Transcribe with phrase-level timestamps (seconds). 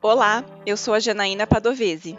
[0.00, 2.18] Olá, eu sou a Janaína Padovese.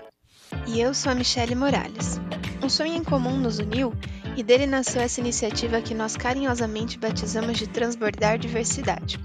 [0.68, 2.20] E eu sou a Michele Morales.
[2.64, 3.94] Um sonho em comum nos uniu
[4.38, 9.20] e dele nasceu essa iniciativa que nós carinhosamente batizamos de Transbordar Diversidade.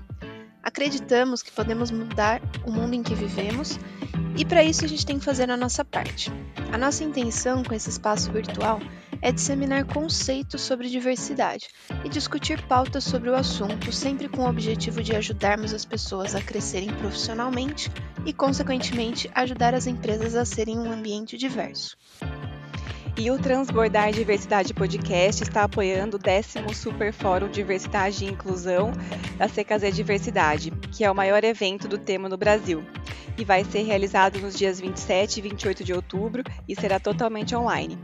[0.63, 3.79] Acreditamos que podemos mudar o mundo em que vivemos
[4.39, 6.31] e para isso a gente tem que fazer a nossa parte.
[6.73, 8.79] A nossa intenção com esse espaço virtual
[9.21, 11.67] é disseminar conceitos sobre diversidade
[12.05, 16.41] e discutir pautas sobre o assunto, sempre com o objetivo de ajudarmos as pessoas a
[16.41, 17.91] crescerem profissionalmente
[18.25, 21.97] e, consequentemente, ajudar as empresas a serem um ambiente diverso.
[23.19, 28.93] E o Transbordar Diversidade Podcast está apoiando o décimo Super Fórum Diversidade e Inclusão
[29.37, 32.81] da CKZ Diversidade, que é o maior evento do tema no Brasil.
[33.37, 37.99] E vai ser realizado nos dias 27 e 28 de outubro e será totalmente online.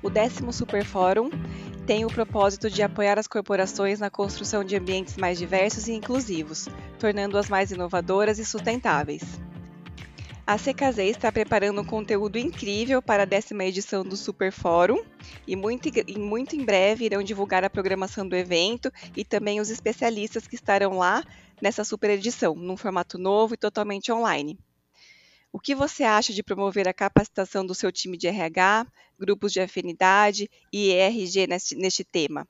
[0.00, 1.30] O décimo Super Fórum
[1.84, 6.68] tem o propósito de apoiar as corporações na construção de ambientes mais diversos e inclusivos,
[7.00, 9.24] tornando-as mais inovadoras e sustentáveis.
[10.46, 15.02] A CKZ está preparando um conteúdo incrível para a décima edição do Super Fórum
[15.46, 19.70] e muito, e muito em breve irão divulgar a programação do evento e também os
[19.70, 21.24] especialistas que estarão lá
[21.62, 24.58] nessa super edição, num formato novo e totalmente online.
[25.50, 28.86] O que você acha de promover a capacitação do seu time de RH,
[29.18, 32.46] grupos de afinidade e ERG neste, neste tema?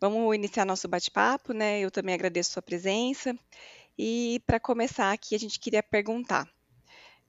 [0.00, 1.80] vamos iniciar nosso bate-papo, né?
[1.80, 3.36] Eu também agradeço a sua presença.
[3.98, 6.48] E para começar aqui, a gente queria perguntar: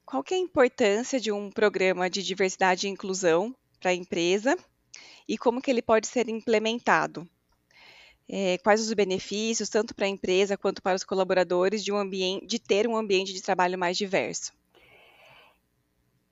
[0.05, 4.57] qual que é a importância de um programa de diversidade e inclusão para a empresa
[5.27, 7.27] e como que ele pode ser implementado?
[8.29, 12.59] é, quais os benefícios, tanto para a empresa quanto para os colaboradores, de, um de
[12.59, 14.53] ter um ambiente de trabalho mais diverso?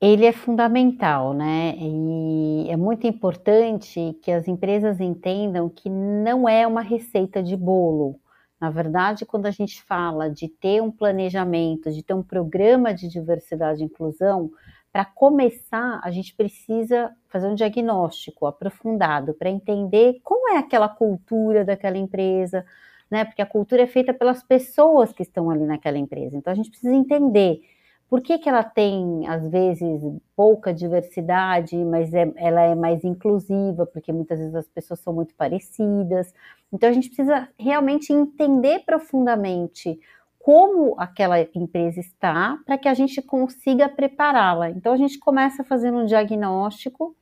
[0.00, 1.74] Ele é fundamental, né?
[1.76, 8.14] E é muito importante que as empresas entendam que não é uma receita de bolo.
[8.60, 13.08] Na verdade, quando a gente fala de ter um planejamento, de ter um programa de
[13.08, 14.50] diversidade e inclusão,
[14.92, 21.64] para começar, a gente precisa fazer um diagnóstico aprofundado para entender como é aquela cultura
[21.64, 22.64] daquela empresa,
[23.10, 23.24] né?
[23.24, 26.36] Porque a cultura é feita pelas pessoas que estão ali naquela empresa.
[26.36, 27.60] Então a gente precisa entender
[28.08, 30.00] por que, que ela tem, às vezes,
[30.34, 35.34] pouca diversidade, mas é, ela é mais inclusiva, porque muitas vezes as pessoas são muito
[35.34, 36.32] parecidas.
[36.72, 40.00] Então a gente precisa realmente entender profundamente
[40.38, 44.70] como aquela empresa está para que a gente consiga prepará-la.
[44.70, 47.14] Então a gente começa fazendo um diagnóstico,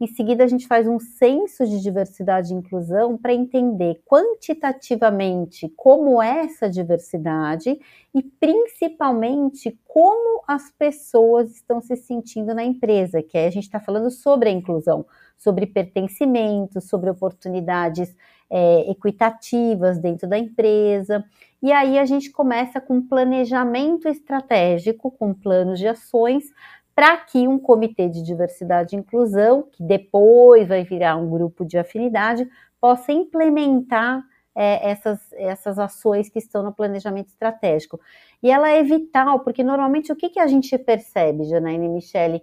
[0.00, 6.22] em seguida a gente faz um censo de diversidade e inclusão para entender quantitativamente como
[6.22, 7.78] é essa diversidade
[8.14, 13.78] e principalmente como as pessoas estão se sentindo na empresa, que aí a gente está
[13.78, 15.04] falando sobre a inclusão,
[15.36, 18.16] sobre pertencimento, sobre oportunidades
[18.50, 21.24] é, equitativas dentro da empresa.
[21.62, 26.44] E aí a gente começa com planejamento estratégico, com planos de ações,
[27.00, 31.78] para que um comitê de diversidade e inclusão, que depois vai virar um grupo de
[31.78, 32.46] afinidade,
[32.78, 34.22] possa implementar
[34.54, 37.98] é, essas, essas ações que estão no planejamento estratégico.
[38.42, 42.42] E ela é vital, porque normalmente o que, que a gente percebe, Janaína e Michele?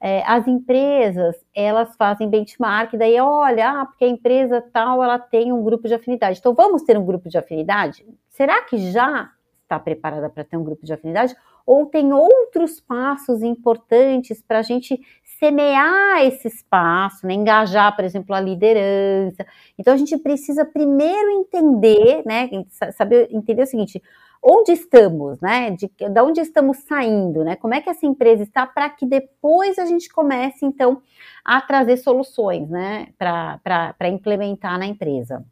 [0.00, 5.52] É, as empresas, elas fazem benchmark, daí olha, ah, porque a empresa tal, ela tem
[5.52, 6.38] um grupo de afinidade.
[6.38, 8.06] Então, vamos ter um grupo de afinidade?
[8.30, 9.30] Será que já
[9.64, 11.36] está preparada para ter um grupo de afinidade?
[11.68, 14.98] Ou tem outros passos importantes para a gente
[15.38, 17.34] semear esse espaço, né?
[17.34, 19.46] engajar, por exemplo, a liderança.
[19.78, 22.48] Então a gente precisa primeiro entender, né?
[22.96, 24.02] Saber entender o seguinte:
[24.42, 25.72] onde estamos, né?
[25.72, 27.54] De, de onde estamos saindo, né?
[27.54, 31.02] Como é que essa empresa está para que depois a gente comece, então,
[31.44, 33.08] a trazer soluções, né?
[33.18, 35.44] Para implementar na empresa.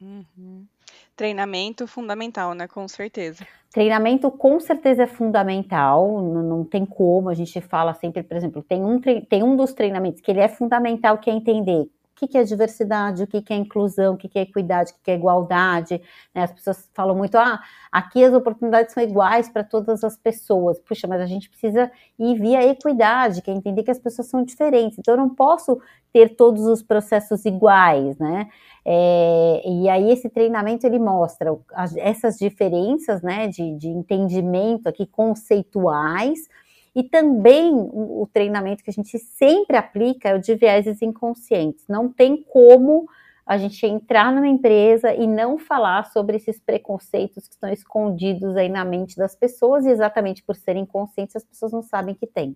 [0.00, 0.66] Uhum.
[1.18, 2.68] Treinamento fundamental, né?
[2.68, 3.44] Com certeza.
[3.72, 8.62] Treinamento com certeza é fundamental, não, não, tem como, a gente fala sempre, por exemplo,
[8.62, 12.26] tem um, tem um dos treinamentos que ele é fundamental, que é entender o que,
[12.26, 15.00] que é diversidade, o que, que é inclusão, o que, que é equidade, o que,
[15.04, 16.02] que é igualdade.
[16.34, 16.42] Né?
[16.42, 17.60] As pessoas falam muito, ah,
[17.92, 20.80] aqui as oportunidades são iguais para todas as pessoas.
[20.80, 24.44] Puxa, mas a gente precisa ir via equidade, que é entender que as pessoas são
[24.44, 24.98] diferentes.
[24.98, 25.80] Então, eu não posso
[26.12, 28.48] ter todos os processos iguais, né?
[28.84, 35.06] É, e aí esse treinamento ele mostra as, essas diferenças, né, de, de entendimento aqui
[35.06, 36.48] conceituais,
[36.94, 41.84] e também o, treinamento que a gente sempre aplica é o de vieses inconscientes.
[41.88, 43.08] Não tem como
[43.46, 48.68] a gente entrar numa empresa e não falar sobre esses preconceitos que estão escondidos aí
[48.68, 52.54] na mente das pessoas, e exatamente por serem inconscientes, as pessoas não sabem que tem.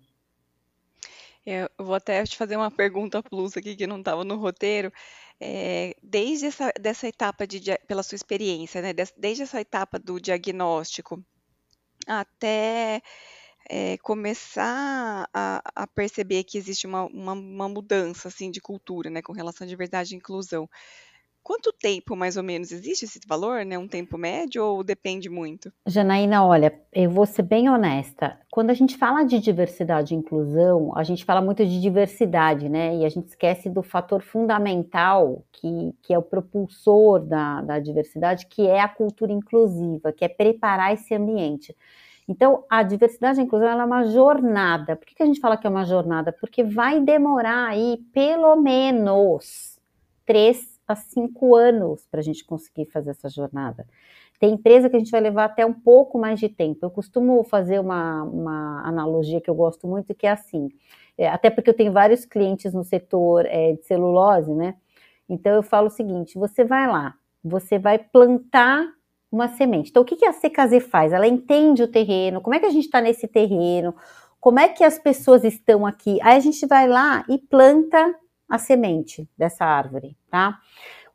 [1.45, 4.91] Eu vou até te fazer uma pergunta plus aqui que não estava no roteiro.
[5.39, 11.21] É, desde essa dessa etapa de, pela sua experiência, né, desde essa etapa do diagnóstico
[12.07, 13.01] até
[13.69, 19.21] é, começar a, a, perceber que existe uma, uma, uma, mudança assim de cultura, né,
[19.21, 20.69] com relação à diversidade e inclusão.
[21.43, 23.77] Quanto tempo, mais ou menos, existe esse valor, né?
[23.77, 25.73] Um tempo médio ou depende muito?
[25.85, 28.39] Janaína, olha, eu vou ser bem honesta.
[28.49, 32.95] Quando a gente fala de diversidade e inclusão, a gente fala muito de diversidade, né?
[32.95, 38.47] E a gente esquece do fator fundamental que, que é o propulsor da, da diversidade,
[38.47, 41.75] que é a cultura inclusiva, que é preparar esse ambiente.
[42.27, 44.95] Então, a diversidade e a inclusão é uma jornada.
[44.95, 46.31] Por que, que a gente fala que é uma jornada?
[46.31, 49.79] Porque vai demorar aí pelo menos
[50.25, 53.85] três a cinco anos para a gente conseguir fazer essa jornada.
[54.39, 56.79] Tem empresa que a gente vai levar até um pouco mais de tempo.
[56.85, 60.69] Eu costumo fazer uma, uma analogia que eu gosto muito, que é assim,
[61.17, 64.75] é, até porque eu tenho vários clientes no setor é, de celulose, né?
[65.29, 68.85] Então eu falo o seguinte: você vai lá, você vai plantar
[69.33, 69.89] uma semente.
[69.89, 71.11] Então, o que, a CKZ faz?
[71.11, 73.95] Ela entende o terreno, como é que a gente está nesse terreno,
[74.39, 76.19] como é que as pessoas estão aqui.
[76.21, 78.13] Aí a gente vai lá e planta
[78.47, 80.59] a semente dessa árvore, tá?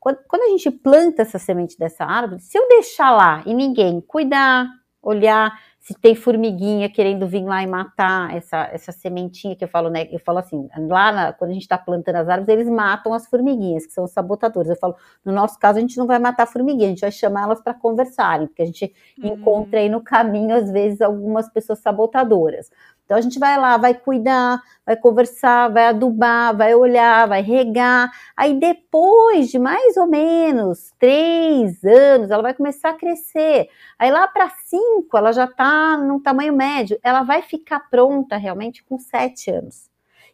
[0.01, 4.67] Quando a gente planta essa semente dessa árvore, se eu deixar lá e ninguém cuidar,
[5.03, 9.89] olhar, se tem formiguinha querendo vir lá e matar essa, essa sementinha que eu falo,
[9.89, 10.07] né?
[10.11, 13.27] Eu falo assim, lá na, quando a gente está plantando as árvores, eles matam as
[13.27, 14.71] formiguinhas, que são os sabotadores.
[14.71, 17.13] Eu falo, no nosso caso, a gente não vai matar a formiguinha, a gente vai
[17.13, 19.35] chamar elas para conversarem, porque a gente uhum.
[19.35, 22.71] encontra aí no caminho, às vezes, algumas pessoas sabotadoras.
[23.09, 28.13] Então a gente vai lá, vai cuidar, vai conversar, vai adubar, vai olhar, vai regar.
[28.37, 33.71] Aí depois de mais ou menos três anos, ela vai começar a crescer.
[33.99, 36.99] Aí lá para cinco, ela já está num tamanho médio.
[37.03, 39.89] Ela vai ficar pronta realmente com sete anos.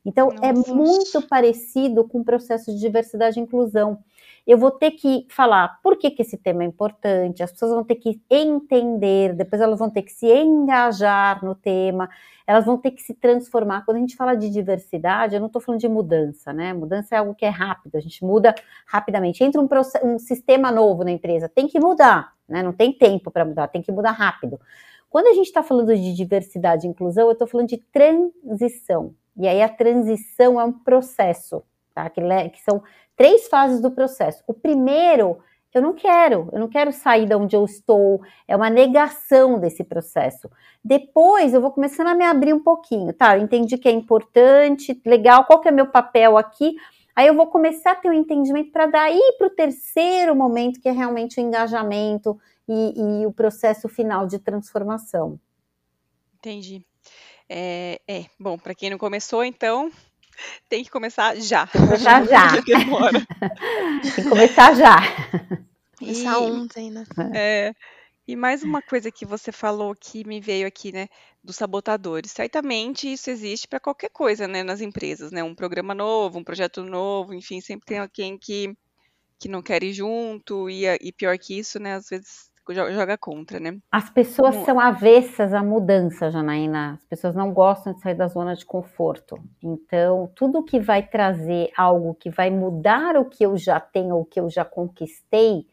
[0.04, 0.72] Então é Nossa.
[0.72, 4.00] é muito parecido com o processo de diversidade e inclusão
[4.46, 7.84] eu vou ter que falar por que, que esse tema é importante, as pessoas vão
[7.84, 12.10] ter que entender, depois elas vão ter que se engajar no tema,
[12.46, 13.84] elas vão ter que se transformar.
[13.86, 16.74] Quando a gente fala de diversidade, eu não estou falando de mudança, né?
[16.74, 18.54] Mudança é algo que é rápido, a gente muda
[18.86, 19.42] rapidamente.
[19.42, 19.68] Entra um,
[20.02, 22.62] um sistema novo na empresa, tem que mudar, né?
[22.62, 24.60] Não tem tempo para mudar, tem que mudar rápido.
[25.08, 29.14] Quando a gente está falando de diversidade e inclusão, eu estou falando de transição.
[29.36, 31.62] E aí a transição é um processo,
[31.94, 32.08] tá?
[32.10, 32.20] Que,
[32.50, 32.82] que são
[33.16, 34.42] três fases do processo.
[34.46, 35.38] O primeiro,
[35.72, 39.82] eu não quero, eu não quero sair de onde eu estou, é uma negação desse
[39.82, 40.48] processo.
[40.84, 43.36] Depois eu vou começando a me abrir um pouquinho, tá?
[43.36, 46.76] Eu entendi que é importante, legal, qual que é meu papel aqui?
[47.16, 50.88] Aí eu vou começar a ter um entendimento para daí para o terceiro momento, que
[50.88, 55.38] é realmente o engajamento e, e o processo final de transformação.
[56.38, 56.84] Entendi.
[57.48, 59.90] É, é bom, para quem não começou, então
[60.68, 61.66] Tem que começar já.
[61.66, 62.52] Tem que começar já.
[62.52, 64.96] Tem que começar já.
[65.98, 67.04] Começar ontem, né?
[67.34, 67.74] É.
[68.26, 71.08] E mais uma coisa que você falou que me veio aqui, né,
[71.42, 72.32] dos sabotadores.
[72.32, 75.42] Certamente isso existe para qualquer coisa, né, nas empresas, né?
[75.42, 78.74] Um programa novo, um projeto novo, enfim, sempre tem alguém que,
[79.38, 83.60] que não quer ir junto e, e pior que isso, né, às vezes joga contra,
[83.60, 83.78] né?
[83.90, 84.64] As pessoas Como...
[84.64, 86.94] são avessas à mudança, Janaína.
[86.94, 89.38] As pessoas não gostam de sair da zona de conforto.
[89.62, 94.24] Então, tudo que vai trazer algo que vai mudar o que eu já tenho, o
[94.24, 95.66] que eu já conquistei,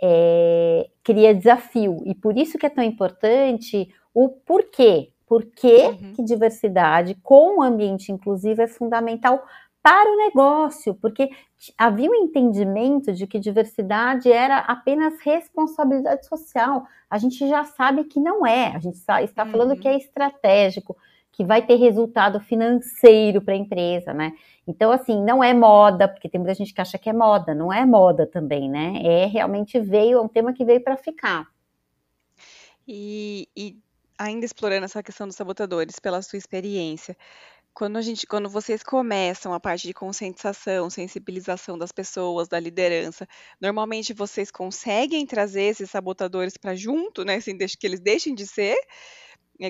[0.00, 2.02] é, cria desafio.
[2.06, 5.12] E por isso que é tão importante o porquê.
[5.26, 6.12] Por que, uhum.
[6.14, 9.44] que diversidade com o ambiente inclusivo é fundamental
[9.88, 11.30] para o negócio, porque
[11.78, 16.84] havia um entendimento de que diversidade era apenas responsabilidade social.
[17.08, 19.50] A gente já sabe que não é, a gente está, está uhum.
[19.50, 20.94] falando que é estratégico,
[21.32, 24.34] que vai ter resultado financeiro para a empresa, né?
[24.66, 27.72] Então, assim, não é moda, porque tem muita gente que acha que é moda, não
[27.72, 29.00] é moda também, né?
[29.02, 31.46] É realmente veio, é um tema que veio para ficar.
[32.86, 33.78] E, e
[34.18, 37.16] ainda explorando essa questão dos sabotadores, pela sua experiência,
[37.78, 43.24] quando a gente, quando vocês começam a parte de conscientização, sensibilização das pessoas, da liderança,
[43.60, 47.36] normalmente vocês conseguem trazer esses sabotadores para junto, né?
[47.36, 48.76] Assim, que eles deixem de ser,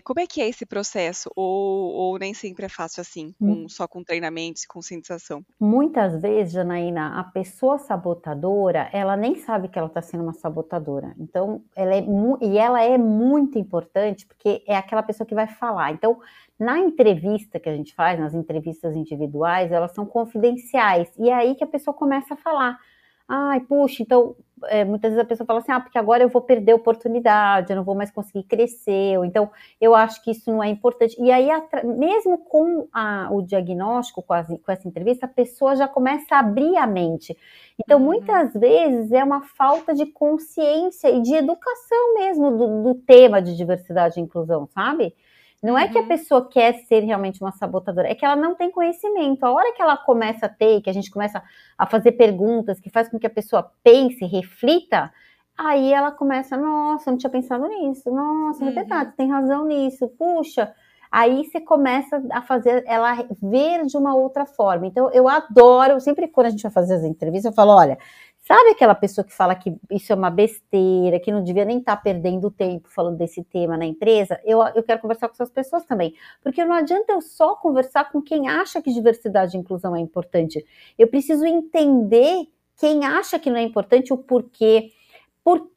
[0.04, 1.30] como é que é esse processo?
[1.35, 3.68] Ou, ou nem sempre é fácil assim, com, hum.
[3.68, 5.42] só com treinamentos e conscientização?
[5.59, 11.14] Muitas vezes, Janaína, a pessoa sabotadora, ela nem sabe que ela está sendo uma sabotadora.
[11.18, 12.04] Então, ela é
[12.42, 15.92] e ela é muito importante porque é aquela pessoa que vai falar.
[15.92, 16.21] Então,
[16.59, 21.09] na entrevista que a gente faz, nas entrevistas individuais, elas são confidenciais.
[21.16, 22.78] E é aí que a pessoa começa a falar.
[23.28, 24.35] Ai, puxa, então
[24.67, 27.71] é, muitas vezes a pessoa fala assim, ah, porque agora eu vou perder a oportunidade,
[27.71, 29.50] eu não vou mais conseguir crescer, ou então
[29.81, 31.17] eu acho que isso não é importante.
[31.21, 31.49] E aí,
[31.85, 36.41] mesmo com a, o diagnóstico, com, as, com, essa entrevista, a pessoa já começa a
[36.41, 37.37] abrir a mente.
[37.79, 38.05] Então, uhum.
[38.05, 43.57] muitas vezes é uma falta de consciência e de educação mesmo do, do tema de
[43.57, 45.15] diversidade e inclusão, sabe?
[45.62, 45.79] Não uhum.
[45.79, 46.09] é que a uhum.
[46.09, 49.45] pessoa quer ser realmente uma sabotadora, é que ela não tem conhecimento.
[49.45, 51.43] A hora que ela começa a ter, que a gente começa
[51.77, 55.12] a fazer perguntas, que faz com que a pessoa pense, reflita,
[55.57, 59.17] aí ela começa, nossa, não tinha pensado nisso, nossa, é verdade, uhum.
[59.17, 60.73] tem razão nisso, puxa.
[61.11, 64.87] Aí você começa a fazer ela ver de uma outra forma.
[64.87, 67.99] Então, eu adoro, sempre quando a gente vai fazer as entrevistas, eu falo: olha,
[68.49, 71.97] Sabe aquela pessoa que fala que isso é uma besteira, que não devia nem estar
[71.97, 74.40] tá perdendo tempo falando desse tema na empresa?
[74.43, 76.14] Eu, eu quero conversar com essas pessoas também.
[76.43, 80.64] Porque não adianta eu só conversar com quem acha que diversidade e inclusão é importante.
[80.99, 84.93] Eu preciso entender quem acha que não é importante, o porquê.
[85.45, 85.71] Por,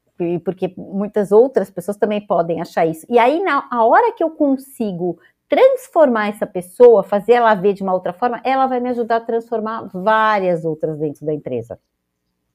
[0.46, 3.06] porque muitas outras pessoas também podem achar isso.
[3.10, 7.84] E aí, na a hora que eu consigo transformar essa pessoa, fazer ela ver de
[7.84, 11.78] uma outra forma, ela vai me ajudar a transformar várias outras dentro da empresa.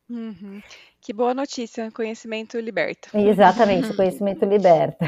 [0.08, 0.62] Uhum.
[1.00, 3.08] Que boa notícia, conhecimento liberta.
[3.12, 5.04] Exatamente, conhecimento liberta.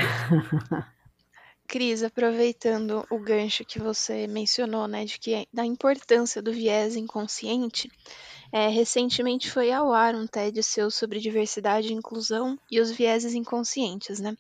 [1.68, 7.90] Cris, aproveitando o gancho que você mencionou, né, de que da importância do viés inconsciente,
[8.50, 13.34] é, recentemente foi ao ar um TED seu sobre diversidade e inclusão e os vieses
[13.34, 14.34] inconscientes, né?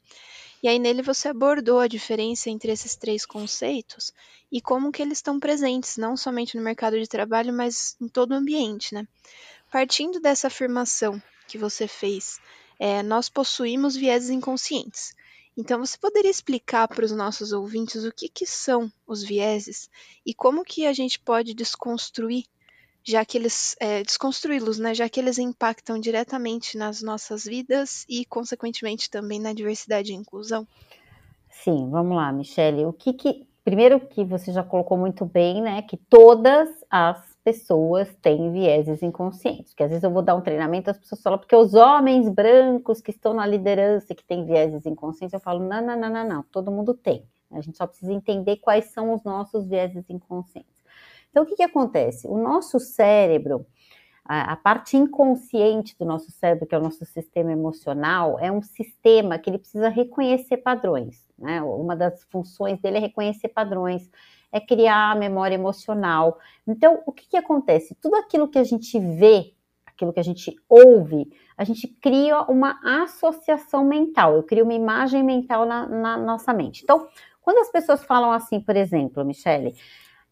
[0.62, 4.12] E aí nele você abordou a diferença entre esses três conceitos
[4.50, 8.32] e como que eles estão presentes, não somente no mercado de trabalho, mas em todo
[8.32, 9.06] o ambiente, né?
[9.70, 12.40] Partindo dessa afirmação que você fez,
[12.78, 15.14] é, nós possuímos vieses inconscientes.
[15.56, 19.90] Então, você poderia explicar para os nossos ouvintes o que, que são os vieses
[20.24, 22.44] e como que a gente pode desconstruir,
[23.02, 24.94] já que eles é, desconstruí-los, né?
[24.94, 30.64] Já que eles impactam diretamente nas nossas vidas e, consequentemente, também na diversidade e inclusão.
[31.50, 32.84] Sim, vamos lá, Michele.
[32.84, 35.82] O que, que primeiro que você já colocou muito bem, né?
[35.82, 39.72] Que todas as pessoas têm vieses inconscientes.
[39.72, 43.00] Porque às vezes eu vou dar um treinamento, as pessoas falam, porque os homens brancos
[43.00, 46.42] que estão na liderança que têm vieses inconscientes, eu falo, não, não, não, não, não,
[46.52, 47.24] todo mundo tem.
[47.50, 50.76] A gente só precisa entender quais são os nossos vieses inconscientes.
[51.30, 52.28] Então, o que, que acontece?
[52.28, 53.64] O nosso cérebro,
[54.22, 58.60] a, a parte inconsciente do nosso cérebro, que é o nosso sistema emocional, é um
[58.60, 61.24] sistema que ele precisa reconhecer padrões.
[61.38, 61.62] Né?
[61.62, 64.10] Uma das funções dele é reconhecer padrões
[64.52, 66.38] é criar a memória emocional.
[66.66, 67.94] Então, o que, que acontece?
[68.00, 69.54] Tudo aquilo que a gente vê,
[69.86, 74.34] aquilo que a gente ouve, a gente cria uma associação mental.
[74.34, 76.82] Eu crio uma imagem mental na, na nossa mente.
[76.82, 77.06] Então,
[77.40, 79.74] quando as pessoas falam assim, por exemplo, Michele,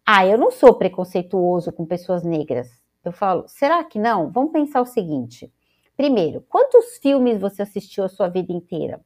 [0.04, 2.68] ah, eu não sou preconceituoso com pessoas negras.
[3.04, 4.30] Eu falo, será que não?
[4.30, 5.52] Vamos pensar o seguinte.
[5.96, 9.00] Primeiro, quantos filmes você assistiu a sua vida inteira?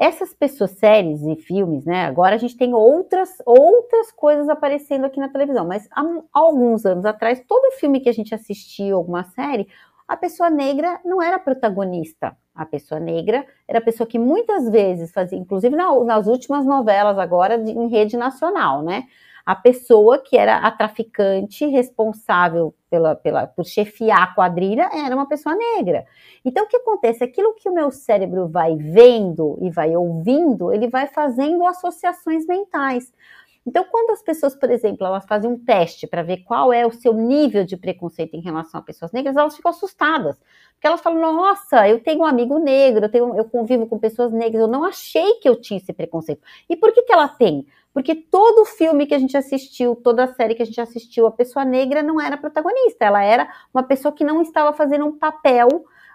[0.00, 2.06] Essas pessoas, séries e filmes, né?
[2.06, 6.02] Agora a gente tem outras, outras coisas aparecendo aqui na televisão, mas há,
[6.32, 9.68] alguns anos atrás, todo filme que a gente assistiu, alguma série,
[10.10, 12.36] a pessoa negra não era protagonista.
[12.52, 17.16] A pessoa negra era a pessoa que muitas vezes fazia, inclusive na, nas últimas novelas
[17.16, 19.04] agora de, em rede nacional, né?
[19.44, 25.28] a pessoa que era a traficante responsável pela, pela, por chefiar a quadrilha era uma
[25.28, 26.04] pessoa negra.
[26.44, 27.24] Então, o que acontece?
[27.24, 33.12] Aquilo que o meu cérebro vai vendo e vai ouvindo, ele vai fazendo associações mentais.
[33.66, 36.92] Então, quando as pessoas, por exemplo, elas fazem um teste para ver qual é o
[36.92, 40.36] seu nível de preconceito em relação a pessoas negras, elas ficam assustadas.
[40.72, 44.32] Porque elas falam, nossa, eu tenho um amigo negro, eu, tenho, eu convivo com pessoas
[44.32, 46.40] negras, eu não achei que eu tinha esse preconceito.
[46.68, 47.66] E por que, que ela tem?
[47.92, 51.64] Porque todo filme que a gente assistiu, toda série que a gente assistiu, a pessoa
[51.64, 55.68] negra não era protagonista, ela era uma pessoa que não estava fazendo um papel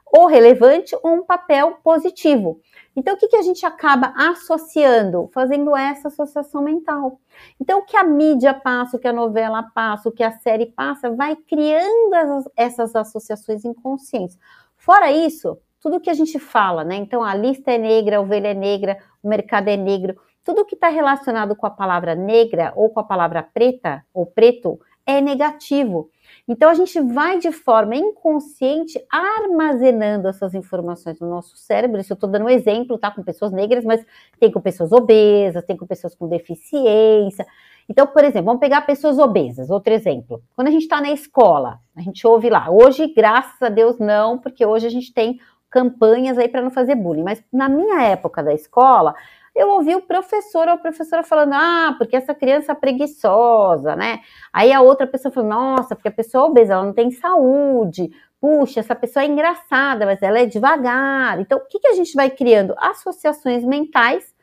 [0.06, 2.62] ou relevante ou um papel positivo.
[2.96, 5.30] Então, o que, que a gente acaba associando?
[5.34, 7.20] Fazendo essa associação mental.
[7.60, 10.68] Então, o que a mídia passa, o que a novela passa, o que a série
[10.68, 14.40] passa, vai criando essas associações inconscientes.
[14.78, 16.96] Fora isso, tudo que a gente fala, né?
[16.96, 20.75] Então, a lista é negra, a ovelha é negra, o mercado é negro tudo que
[20.75, 26.12] está relacionado com a palavra negra ou com a palavra preta ou preto é negativo.
[26.48, 32.00] Então a gente vai de forma inconsciente armazenando essas informações no nosso cérebro.
[32.00, 33.12] Isso eu estou dando um exemplo, tá?
[33.12, 34.06] Com pessoas negras, mas
[34.39, 37.46] tem com pessoas obesas, tem com pessoas com deficiência.
[37.88, 40.42] Então, por exemplo, vamos pegar pessoas obesas, outro exemplo.
[40.56, 42.70] Quando a gente está na escola, a gente ouve lá.
[42.70, 45.39] Hoje, graças a Deus, não, porque hoje a gente tem
[45.70, 47.24] campanhas aí para não fazer bullying.
[47.24, 49.13] Mas na minha época da escola,
[49.56, 54.20] eu ouvi o professor ou a professora falando, ah, porque essa criança é preguiçosa, né?
[54.52, 58.12] Aí a outra pessoa falou, nossa, porque a pessoa é obesa, ela não tem saúde.
[58.40, 61.40] Puxa, essa pessoa é engraçada, mas ela é devagar.
[61.40, 62.76] Então, o que, que a gente vai criando?
[62.78, 64.36] Associações mentais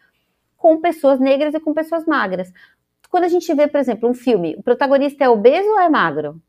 [0.57, 2.50] com pessoas negras e com pessoas magras.
[3.11, 6.40] Quando a gente vê, por exemplo, um filme, o protagonista é obeso ou é magro?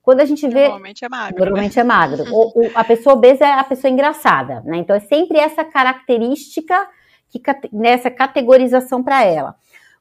[0.00, 0.62] Quando a gente vê.
[0.62, 1.38] Normalmente é magro.
[1.38, 1.80] Normalmente né?
[1.80, 2.24] é magro.
[2.32, 4.76] o, o, a pessoa obesa é a pessoa engraçada, né?
[4.76, 6.88] Então é sempre essa característica
[7.30, 7.40] que,
[7.72, 9.54] nessa categorização para ela.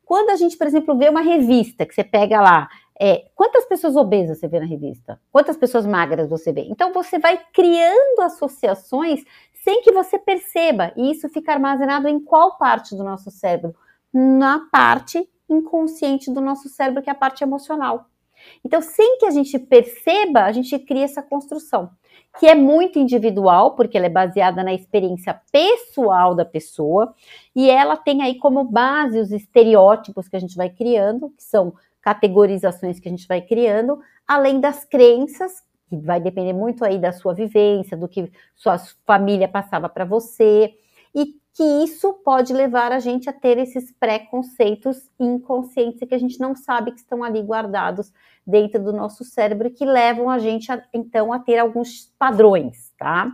[0.06, 2.68] Quando a gente, por exemplo, vê uma revista que você pega lá,
[3.00, 5.22] é, quantas pessoas obesas você vê na revista?
[5.32, 6.66] Quantas pessoas magras você vê?
[6.70, 9.24] Então você vai criando associações
[9.64, 13.76] sem que você perceba, e isso fica armazenado em qual parte do nosso cérebro?
[14.12, 18.06] Na parte inconsciente do nosso cérebro, que é a parte emocional.
[18.64, 21.90] Então, sem que a gente perceba, a gente cria essa construção
[22.38, 27.14] que é muito individual, porque ela é baseada na experiência pessoal da pessoa,
[27.56, 31.74] e ela tem aí como base os estereótipos que a gente vai criando, que são
[32.02, 37.12] categorizações que a gente vai criando, além das crenças, que vai depender muito aí da
[37.12, 40.74] sua vivência, do que sua família passava para você,
[41.14, 46.40] e que isso pode levar a gente a ter esses preconceitos inconscientes que a gente
[46.40, 48.14] não sabe que estão ali guardados
[48.48, 53.30] dentro do nosso cérebro que levam a gente a, então a ter alguns padrões, tá?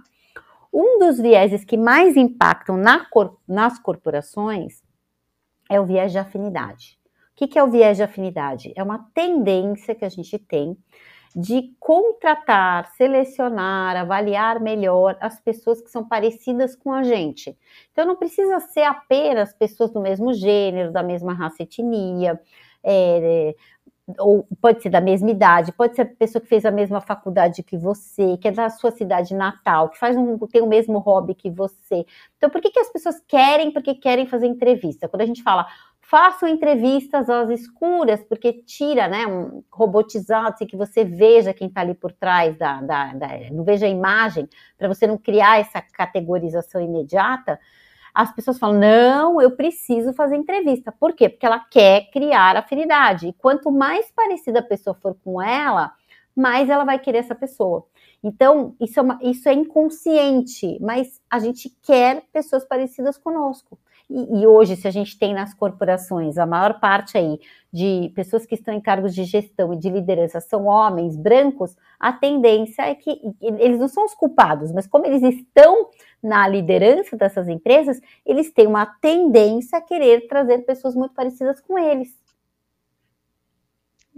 [0.73, 4.81] Um dos vieses que mais impactam na cor, nas corporações
[5.69, 6.97] é o viés de afinidade.
[7.31, 8.73] O que, que é o viés de afinidade?
[8.75, 10.75] É uma tendência que a gente tem
[11.35, 17.57] de contratar, selecionar, avaliar melhor as pessoas que são parecidas com a gente.
[17.91, 22.39] Então, não precisa ser apenas pessoas do mesmo gênero, da mesma raça e etnia,
[22.81, 23.53] é,
[24.19, 27.63] ou pode ser da mesma idade, pode ser a pessoa que fez a mesma faculdade
[27.63, 31.33] que você, que é da sua cidade natal, que faz um, tem o mesmo hobby
[31.33, 32.05] que você.
[32.37, 33.71] Então, por que, que as pessoas querem?
[33.71, 35.09] Porque querem fazer entrevista.
[35.09, 35.65] Quando a gente fala,
[36.09, 41.81] façam entrevistas às escuras, porque tira, né, um robotizado, assim, que você veja quem está
[41.81, 45.81] ali por trás da, da, da, não veja a imagem, para você não criar essa
[45.81, 47.59] categorização imediata
[48.15, 50.89] as pessoas falam: não, eu preciso fazer entrevista.
[50.89, 51.27] Por quê?
[51.27, 53.27] Porque ela quer criar afinidade.
[53.27, 55.91] E quanto mais parecida a pessoa for com ela,
[56.33, 57.85] mais ela vai querer essa pessoa.
[58.23, 63.77] Então, isso é, uma, isso é inconsciente, mas a gente quer pessoas parecidas conosco.
[64.09, 67.39] E, e, hoje, se a gente tem nas corporações, a maior parte aí
[67.71, 72.13] de pessoas que estão em cargos de gestão e de liderança são homens brancos, a
[72.13, 75.89] tendência é que eles não são os culpados, mas como eles estão
[76.21, 81.77] na liderança dessas empresas, eles têm uma tendência a querer trazer pessoas muito parecidas com
[81.77, 82.15] eles.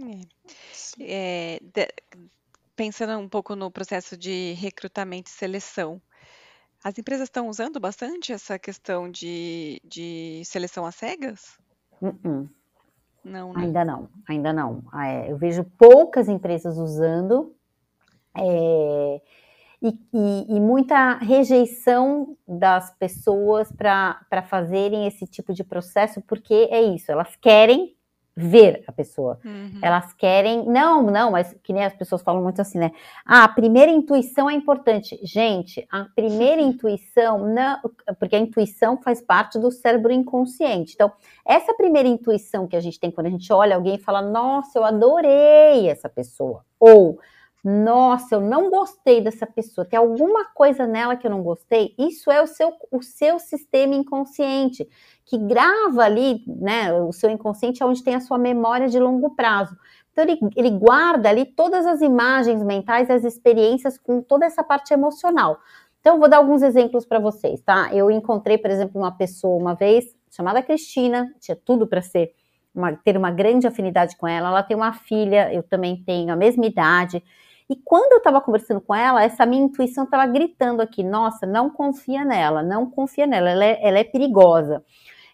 [0.00, 0.38] É.
[1.00, 1.88] É, de,
[2.76, 6.00] pensando um pouco no processo de recrutamento e seleção,
[6.82, 11.58] as empresas estão usando bastante essa questão de, de seleção às cegas?
[12.00, 12.48] Uh -uh.
[13.24, 13.64] Não, né?
[13.64, 14.84] Ainda não, ainda não.
[14.92, 17.54] Ah, é, eu vejo poucas empresas usando.
[18.36, 19.20] É,
[19.82, 26.82] e, e, e muita rejeição das pessoas para fazerem esse tipo de processo, porque é
[26.82, 27.96] isso, elas querem
[28.38, 29.40] ver a pessoa.
[29.44, 29.80] Uhum.
[29.82, 32.92] Elas querem, não, não, mas que nem as pessoas falam muito assim, né?
[33.26, 35.18] Ah, a primeira intuição é importante.
[35.22, 37.80] Gente, a primeira intuição, não,
[38.18, 40.92] porque a intuição faz parte do cérebro inconsciente.
[40.94, 41.10] Então,
[41.44, 44.78] essa primeira intuição que a gente tem quando a gente olha alguém e fala, nossa,
[44.78, 46.64] eu adorei essa pessoa.
[46.78, 47.18] Ou,
[47.64, 52.30] nossa, eu não gostei dessa pessoa, tem alguma coisa nela que eu não gostei, isso
[52.30, 54.88] é o seu, o seu sistema inconsciente,
[55.24, 59.34] que grava ali, né, o seu inconsciente é onde tem a sua memória de longo
[59.34, 59.76] prazo.
[60.12, 64.92] Então, ele, ele guarda ali todas as imagens mentais, as experiências com toda essa parte
[64.92, 65.60] emocional.
[66.00, 67.90] Então, vou dar alguns exemplos para vocês, tá?
[67.92, 72.32] Eu encontrei, por exemplo, uma pessoa uma vez, chamada Cristina, tinha tudo para ser
[72.74, 74.48] uma, ter uma grande afinidade com ela.
[74.48, 77.22] Ela tem uma filha, eu também tenho a mesma idade.
[77.70, 81.68] E quando eu estava conversando com ela, essa minha intuição estava gritando aqui: nossa, não
[81.68, 84.82] confia nela, não confia nela, ela é, ela é perigosa.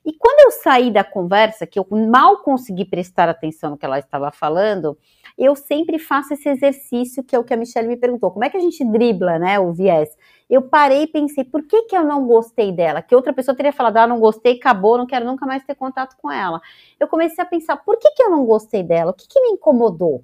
[0.04, 3.98] E quando eu saí da conversa, que eu mal consegui prestar atenção no que ela
[3.98, 4.98] estava falando,
[5.38, 8.50] eu sempre faço esse exercício que é o que a Michelle me perguntou: como é
[8.50, 10.10] que a gente dribla, né, o viés?
[10.50, 13.00] Eu parei e pensei, por que, que eu não gostei dela?
[13.00, 16.16] Que outra pessoa teria falado, ah, não gostei, acabou, não quero nunca mais ter contato
[16.20, 16.60] com ela.
[17.00, 19.12] Eu comecei a pensar, por que, que eu não gostei dela?
[19.12, 20.22] O que, que me incomodou?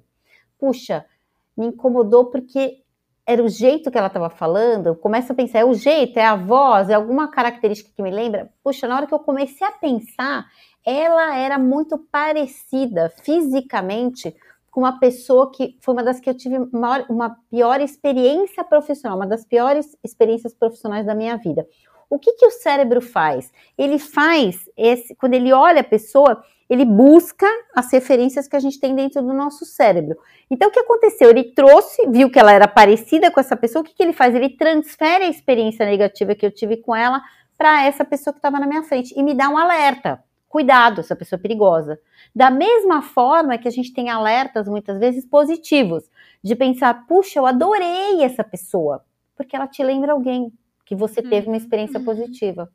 [0.59, 1.05] Puxa,
[1.61, 2.81] me incomodou porque
[3.25, 4.87] era o jeito que ela estava falando.
[4.87, 8.11] Eu começo a pensar, é o jeito, é a voz, é alguma característica que me
[8.11, 8.51] lembra.
[8.63, 10.45] Puxa, na hora que eu comecei a pensar,
[10.85, 14.35] ela era muito parecida fisicamente
[14.71, 19.17] com uma pessoa que foi uma das que eu tive maior, uma pior experiência profissional,
[19.17, 21.67] uma das piores experiências profissionais da minha vida.
[22.11, 23.53] O que, que o cérebro faz?
[23.77, 28.81] Ele faz esse, quando ele olha a pessoa, ele busca as referências que a gente
[28.81, 30.17] tem dentro do nosso cérebro.
[30.49, 31.29] Então, o que aconteceu?
[31.29, 34.35] Ele trouxe, viu que ela era parecida com essa pessoa, o que, que ele faz?
[34.35, 37.21] Ele transfere a experiência negativa que eu tive com ela
[37.57, 40.21] para essa pessoa que estava na minha frente e me dá um alerta.
[40.49, 41.97] Cuidado, essa pessoa é perigosa.
[42.35, 46.03] Da mesma forma que a gente tem alertas muitas vezes positivos,
[46.43, 49.01] de pensar, puxa, eu adorei essa pessoa,
[49.33, 50.51] porque ela te lembra alguém
[50.91, 52.03] que você teve uma experiência uhum.
[52.03, 52.69] positiva.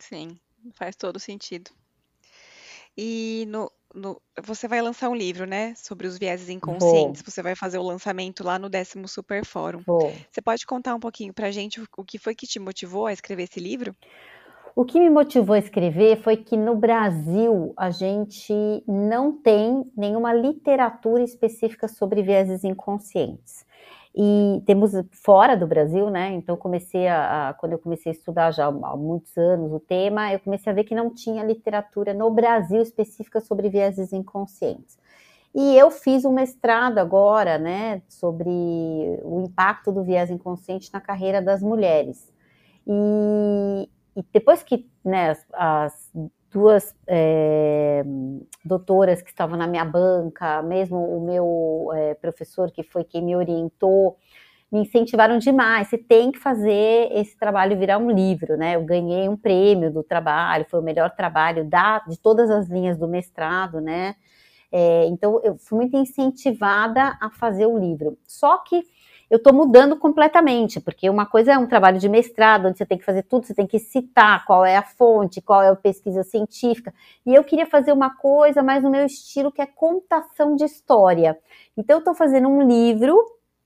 [0.00, 0.38] Sim,
[0.72, 1.70] faz todo sentido.
[2.96, 7.20] E no, no, você vai lançar um livro, né, sobre os vieses inconscientes.
[7.20, 7.30] Vou.
[7.30, 9.82] Você vai fazer o lançamento lá no décimo Super Fórum.
[9.86, 10.10] Vou.
[10.32, 13.12] Você pode contar um pouquinho para a gente o que foi que te motivou a
[13.12, 13.94] escrever esse livro?
[14.74, 18.54] O que me motivou a escrever foi que no Brasil a gente
[18.86, 23.66] não tem nenhuma literatura específica sobre vieses inconscientes.
[24.20, 26.32] E temos fora do Brasil, né?
[26.32, 30.32] Então comecei a, a, quando eu comecei a estudar já há muitos anos o tema,
[30.32, 34.98] eu comecei a ver que não tinha literatura no Brasil específica sobre vieses inconscientes.
[35.54, 38.50] E eu fiz um mestrado agora, né, sobre
[39.22, 42.32] o impacto do viés inconsciente na carreira das mulheres.
[42.84, 46.12] E, e depois que né, as, as
[46.50, 48.02] duas é,
[48.64, 53.36] doutoras que estavam na minha banca, mesmo o meu é, professor, que foi quem me
[53.36, 54.16] orientou,
[54.70, 55.88] me incentivaram demais.
[55.88, 58.76] Você tem que fazer esse trabalho virar um livro, né?
[58.76, 62.98] Eu ganhei um prêmio do trabalho, foi o melhor trabalho da, de todas as linhas
[62.98, 64.14] do mestrado, né?
[64.70, 68.18] É, então, eu fui muito incentivada a fazer o livro.
[68.26, 68.84] Só que
[69.30, 72.96] eu estou mudando completamente, porque uma coisa é um trabalho de mestrado, onde você tem
[72.96, 76.22] que fazer tudo, você tem que citar qual é a fonte, qual é a pesquisa
[76.22, 76.94] científica,
[77.26, 81.38] e eu queria fazer uma coisa mais no meu estilo, que é contação de história.
[81.76, 83.18] Então, eu estou fazendo um livro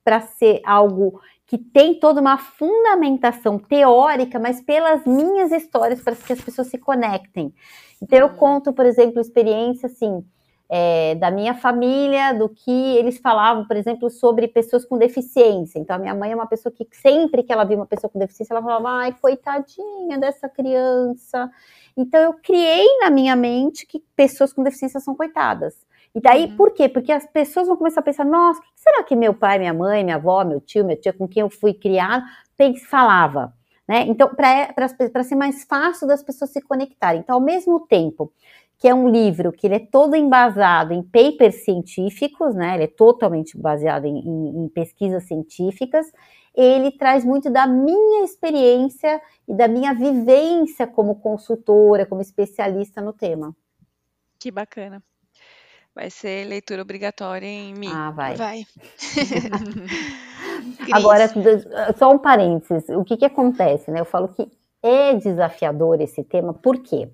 [0.04, 6.32] para ser algo que tem toda uma fundamentação teórica, mas pelas minhas histórias, para que
[6.32, 7.54] as pessoas se conectem.
[8.02, 8.34] Então, eu uhum.
[8.34, 10.24] conto, por exemplo, experiência assim
[10.74, 15.78] é, da minha família, do que eles falavam, por exemplo, sobre pessoas com deficiência.
[15.78, 18.18] Então, a minha mãe é uma pessoa que sempre que ela via uma pessoa com
[18.18, 21.50] deficiência, ela falava, ai, coitadinha dessa criança.
[21.94, 25.74] Então, eu criei na minha mente que pessoas com deficiência são coitadas.
[26.14, 26.56] E daí, uhum.
[26.56, 26.88] por quê?
[26.88, 29.74] Porque as pessoas vão começar a pensar, nossa, o que será que meu pai, minha
[29.74, 32.24] mãe, minha avó, meu tio, minha tia, com quem eu fui criado,
[32.88, 33.52] falava?
[33.86, 34.06] Né?
[34.08, 37.20] Então, para ser mais fácil das pessoas se conectarem.
[37.20, 38.32] Então, ao mesmo tempo
[38.82, 42.74] que é um livro que ele é todo embasado em papers científicos, né?
[42.74, 46.10] Ele é totalmente baseado em, em, em pesquisas científicas.
[46.52, 53.12] Ele traz muito da minha experiência e da minha vivência como consultora, como especialista no
[53.12, 53.54] tema.
[54.36, 55.00] Que bacana.
[55.94, 57.92] Vai ser leitura obrigatória em mim.
[57.94, 58.34] Ah, vai.
[58.34, 58.64] Vai.
[60.92, 61.30] Agora,
[61.96, 62.88] só um parênteses.
[62.88, 64.00] O que, que acontece, né?
[64.00, 64.50] Eu falo que
[64.82, 67.08] é desafiador esse tema, por quê?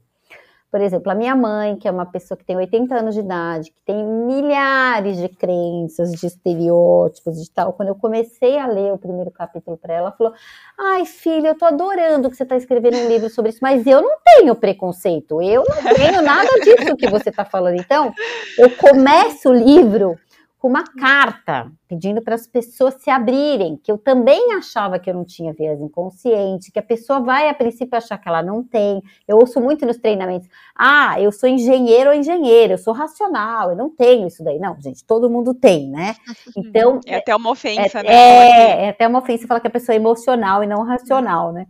[0.70, 3.70] Por exemplo, a minha mãe, que é uma pessoa que tem 80 anos de idade,
[3.70, 8.98] que tem milhares de crenças, de estereótipos e tal, quando eu comecei a ler o
[8.98, 10.33] primeiro capítulo para ela, ela falou:
[10.78, 14.02] Ai, filha, eu tô adorando que você está escrevendo um livro sobre isso, mas eu
[14.02, 17.81] não tenho preconceito, eu não tenho nada disso que você está falando.
[17.81, 18.12] Então,
[18.59, 20.18] eu começo o livro
[20.59, 25.14] com uma carta pedindo para as pessoas se abrirem, que eu também achava que eu
[25.14, 29.01] não tinha viés inconsciente, que a pessoa vai a princípio achar que ela não tem.
[29.27, 33.77] Eu ouço muito nos treinamentos: "Ah, eu sou engenheiro ou engenheira, eu sou racional, eu
[33.77, 34.59] não tenho isso daí".
[34.59, 36.14] Não, gente, todo mundo tem, né?
[36.57, 38.11] Então, é até uma ofensa, é, né?
[38.11, 41.66] É, é até uma ofensa falar que a pessoa é emocional e não racional, né?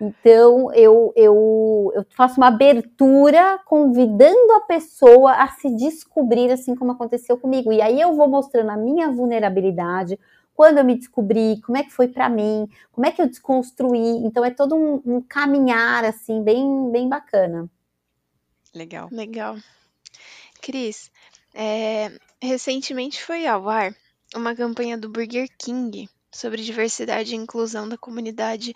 [0.00, 6.92] Então, eu, eu, eu faço uma abertura convidando a pessoa a se descobrir, assim como
[6.92, 7.72] aconteceu comigo.
[7.72, 10.18] E aí eu vou mostrando a minha vulnerabilidade,
[10.54, 14.24] quando eu me descobri, como é que foi para mim, como é que eu desconstruí.
[14.24, 17.68] Então, é todo um, um caminhar, assim, bem, bem bacana.
[18.72, 19.08] Legal.
[19.10, 19.56] Legal.
[20.60, 21.10] Cris,
[21.54, 23.92] é, recentemente foi ao ar
[24.34, 26.08] uma campanha do Burger King
[26.38, 28.74] sobre diversidade e inclusão da comunidade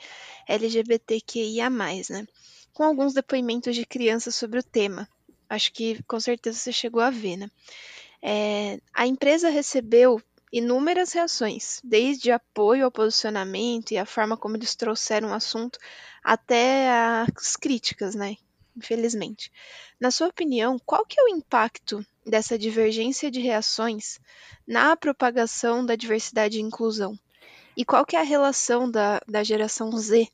[0.48, 2.26] LGBTQIA+, né?
[2.74, 5.08] Com alguns depoimentos de crianças sobre o tema.
[5.48, 7.50] Acho que com certeza você chegou a ver, né?
[8.20, 10.20] É, a empresa recebeu
[10.52, 15.78] inúmeras reações, desde apoio ao posicionamento e a forma como eles trouxeram o assunto,
[16.22, 18.36] até as críticas, né?
[18.76, 19.52] Infelizmente.
[20.00, 24.18] Na sua opinião, qual que é o impacto dessa divergência de reações
[24.66, 27.18] na propagação da diversidade e inclusão?
[27.76, 30.28] E qual que é a relação da, da geração Z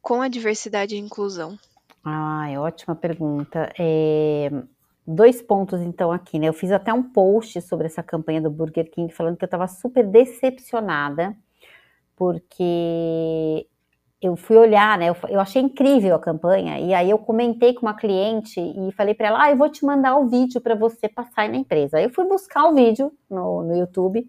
[0.00, 1.58] com a diversidade e inclusão?
[2.04, 3.70] Ah, é ótima pergunta.
[3.78, 4.50] É,
[5.06, 6.48] dois pontos então aqui, né?
[6.48, 9.68] Eu fiz até um post sobre essa campanha do Burger King falando que eu estava
[9.68, 11.36] super decepcionada
[12.16, 13.66] porque
[14.20, 15.10] eu fui olhar, né?
[15.10, 19.14] Eu, eu, achei incrível a campanha e aí eu comentei com uma cliente e falei
[19.14, 21.98] para ela, ah, eu vou te mandar o vídeo para você passar aí na empresa.
[21.98, 24.28] Aí eu fui buscar o vídeo no, no YouTube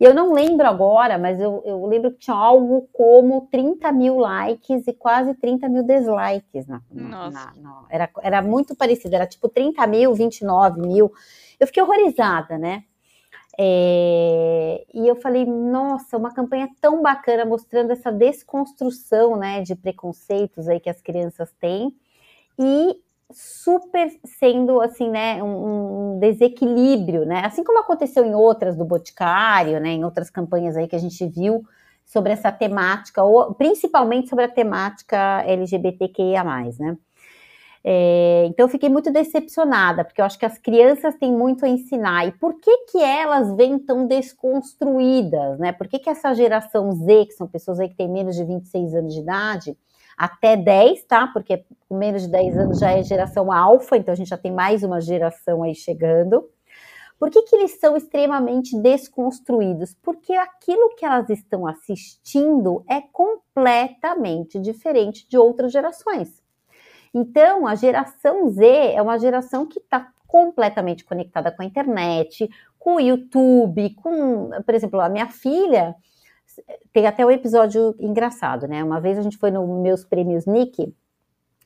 [0.00, 4.16] e eu não lembro agora, mas eu, eu lembro que tinha algo como 30 mil
[4.16, 6.66] likes e quase 30 mil dislikes.
[6.66, 11.12] Na, na, na, era, era muito parecido, era tipo 30 mil, 29 mil.
[11.60, 12.84] Eu fiquei horrorizada, né?
[13.58, 20.66] É, e eu falei, nossa, uma campanha tão bacana mostrando essa desconstrução, né, de preconceitos
[20.66, 21.94] aí que as crianças têm.
[22.58, 22.96] E
[23.32, 27.42] super sendo assim, né, um, um, desequilíbrio, né?
[27.44, 31.26] Assim como aconteceu em outras do Boticário, né, em outras campanhas aí que a gente
[31.26, 31.62] viu
[32.04, 36.44] sobre essa temática, ou principalmente sobre a temática LGBTQIA+,
[36.78, 36.96] né?
[37.82, 41.68] É, então eu fiquei muito decepcionada, porque eu acho que as crianças têm muito a
[41.68, 42.26] ensinar.
[42.26, 45.72] E por que que elas vêm tão desconstruídas, né?
[45.72, 48.94] Por que que essa geração Z, que são pessoas aí que têm menos de 26
[48.94, 49.76] anos de idade,
[50.16, 51.26] até 10, tá?
[51.28, 54.52] Porque com menos de 10 anos já é geração alfa, então a gente já tem
[54.52, 56.48] mais uma geração aí chegando.
[57.18, 59.94] Por que, que eles são extremamente desconstruídos?
[60.02, 66.42] Porque aquilo que elas estão assistindo é completamente diferente de outras gerações.
[67.12, 72.94] Então, a geração Z é uma geração que está completamente conectada com a internet, com
[72.94, 75.94] o YouTube, com, por exemplo, a minha filha,
[76.92, 78.82] tem até um episódio engraçado, né?
[78.82, 80.94] Uma vez a gente foi nos meus prêmios Nick,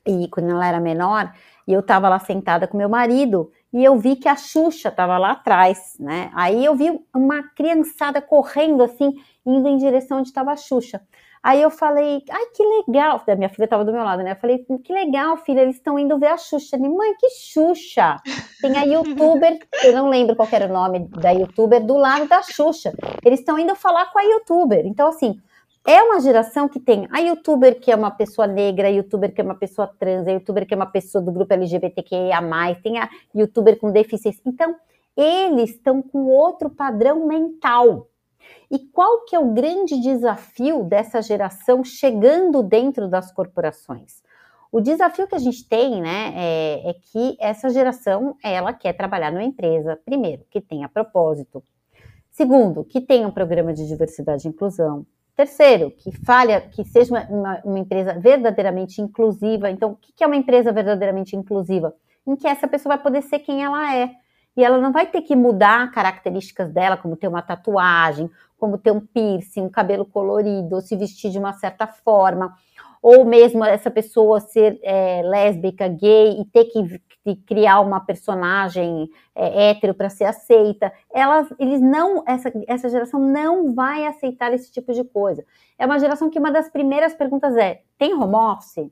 [0.05, 1.33] e quando ela era menor,
[1.67, 5.17] e eu tava lá sentada com meu marido, e eu vi que a Xuxa tava
[5.17, 6.29] lá atrás, né?
[6.33, 9.13] Aí eu vi uma criançada correndo assim,
[9.45, 11.01] indo em direção onde estava a Xuxa.
[11.45, 13.21] Aí eu falei, ai, que legal.
[13.37, 14.31] Minha filha estava do meu lado, né?
[14.31, 16.75] Eu falei, que legal, filha, eles estão indo ver a Xuxa.
[16.75, 18.17] Ele, mãe, que Xuxa?
[18.59, 22.41] Tem a youtuber, eu não lembro qual era o nome da youtuber, do lado da
[22.41, 22.93] Xuxa.
[23.23, 24.87] Eles estão indo falar com a youtuber.
[24.87, 25.39] Então, assim,
[25.85, 29.39] é uma geração que tem a youtuber que é uma pessoa negra, a youtuber que
[29.39, 32.41] é uma pessoa trans, a youtuber que é uma pessoa do grupo LGBTQIA+,
[32.81, 34.41] tem a youtuber com deficiência.
[34.47, 34.75] Então,
[35.15, 38.07] eles estão com outro padrão mental.
[38.69, 44.23] E qual que é o grande desafio dessa geração chegando dentro das corporações?
[44.71, 49.31] O desafio que a gente tem, né, é, é que essa geração, ela quer trabalhar
[49.31, 51.63] numa empresa, primeiro, que tenha propósito.
[52.29, 55.05] Segundo, que tenha um programa de diversidade e inclusão.
[55.35, 59.69] Terceiro, que falha, que seja uma, uma, uma empresa verdadeiramente inclusiva.
[59.69, 61.95] Então, o que é uma empresa verdadeiramente inclusiva?
[62.27, 64.11] Em que essa pessoa vai poder ser quem ela é
[64.55, 68.91] e ela não vai ter que mudar características dela, como ter uma tatuagem, como ter
[68.91, 72.55] um piercing, um cabelo colorido, ou se vestir de uma certa forma,
[73.01, 79.69] ou mesmo essa pessoa ser é, lésbica, gay e ter que, criar uma personagem é,
[79.69, 80.91] hétero para ser aceita.
[81.13, 85.45] Elas, eles não, essa, essa geração não vai aceitar esse tipo de coisa.
[85.77, 88.89] É uma geração que uma das primeiras perguntas é: tem home office?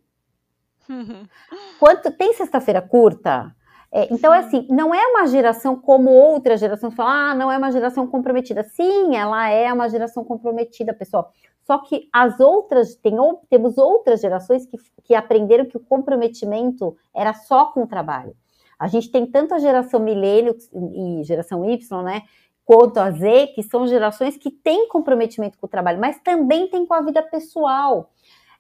[1.80, 3.56] Quanto tem sexta-feira curta?
[3.96, 7.58] É, então, é assim, não é uma geração como outra geração fala, ah, não é
[7.60, 8.64] uma geração comprometida.
[8.64, 11.32] Sim, ela é uma geração comprometida, pessoal.
[11.62, 13.16] Só que as outras, tem,
[13.48, 18.36] temos outras gerações que, que aprenderam que o comprometimento era só com o trabalho.
[18.80, 22.24] A gente tem tanto a geração milênio e geração Y, né?
[22.66, 26.84] Quanto a Z, que são gerações que têm comprometimento com o trabalho, mas também tem
[26.84, 28.10] com a vida pessoal.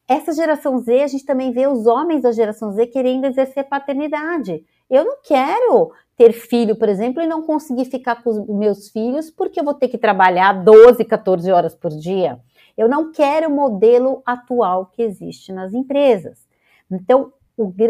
[0.08, 4.64] Essa geração Z, a gente também vê os homens da geração Z querendo exercer paternidade.
[4.94, 9.32] Eu não quero ter filho, por exemplo, e não conseguir ficar com os meus filhos
[9.32, 12.40] porque eu vou ter que trabalhar 12, 14 horas por dia.
[12.78, 16.48] Eu não quero o modelo atual que existe nas empresas.
[16.92, 17.34] Então,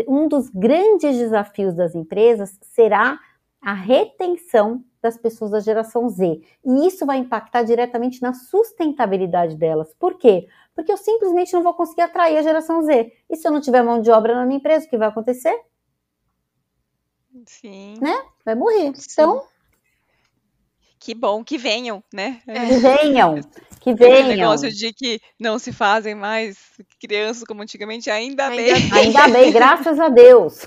[0.07, 3.19] um dos grandes desafios das empresas será
[3.61, 6.41] a retenção das pessoas da geração Z.
[6.65, 9.93] E isso vai impactar diretamente na sustentabilidade delas.
[9.99, 10.47] Por quê?
[10.73, 13.11] Porque eu simplesmente não vou conseguir atrair a geração Z.
[13.29, 15.53] E se eu não tiver mão de obra na minha empresa, o que vai acontecer?
[17.47, 17.95] Sim.
[18.01, 18.13] Né?
[18.45, 18.93] Vai morrer.
[18.95, 19.07] Sim.
[19.11, 19.47] Então.
[21.03, 22.39] Que bom que venham, né?
[22.47, 23.41] Que venham.
[23.81, 24.19] Que venham.
[24.19, 26.57] Esse negócio de que não se fazem mais
[26.97, 28.73] crianças como antigamente, ainda, ainda bem.
[28.93, 30.65] Ainda bem, graças a Deus.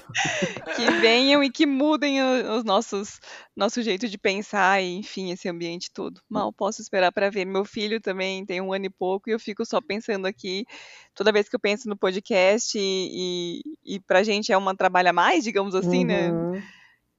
[0.77, 3.19] Que venham e que mudem os nossos
[3.57, 6.21] nosso jeito de pensar e, enfim, esse ambiente todo.
[6.29, 7.47] Mal posso esperar para ver.
[7.47, 10.67] Meu filho também tem um ano e pouco e eu fico só pensando aqui,
[11.15, 15.15] toda vez que eu penso no podcast e, e, e pra gente é uma trabalha
[15.15, 16.31] mais, digamos assim, né?
[16.31, 16.51] uhum.
[16.51, 16.63] né?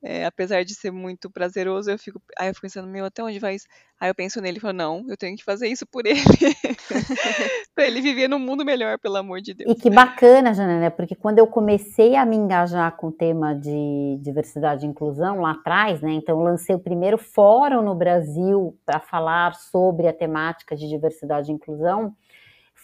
[0.03, 3.39] É, apesar de ser muito prazeroso, eu fico, aí eu fico pensando, meu, até onde
[3.39, 3.65] vai isso?
[3.99, 6.21] Aí eu penso nele e falo, não, eu tenho que fazer isso por ele.
[7.73, 9.71] para ele viver num mundo melhor, pelo amor de Deus.
[9.71, 14.19] E que bacana, Janela, porque quando eu comecei a me engajar com o tema de
[14.21, 16.11] diversidade e inclusão lá atrás, né?
[16.11, 21.51] Então eu lancei o primeiro fórum no Brasil para falar sobre a temática de diversidade
[21.51, 22.15] e inclusão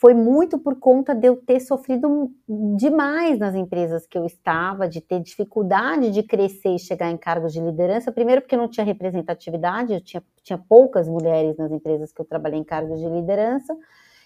[0.04, 2.30] foi muito por conta de eu ter sofrido
[2.76, 7.54] demais nas empresas que eu estava, de ter dificuldade de crescer e chegar em cargos
[7.54, 8.12] de liderança.
[8.12, 12.60] Primeiro, porque não tinha representatividade, eu tinha, tinha poucas mulheres nas empresas que eu trabalhei
[12.60, 13.74] em cargos de liderança.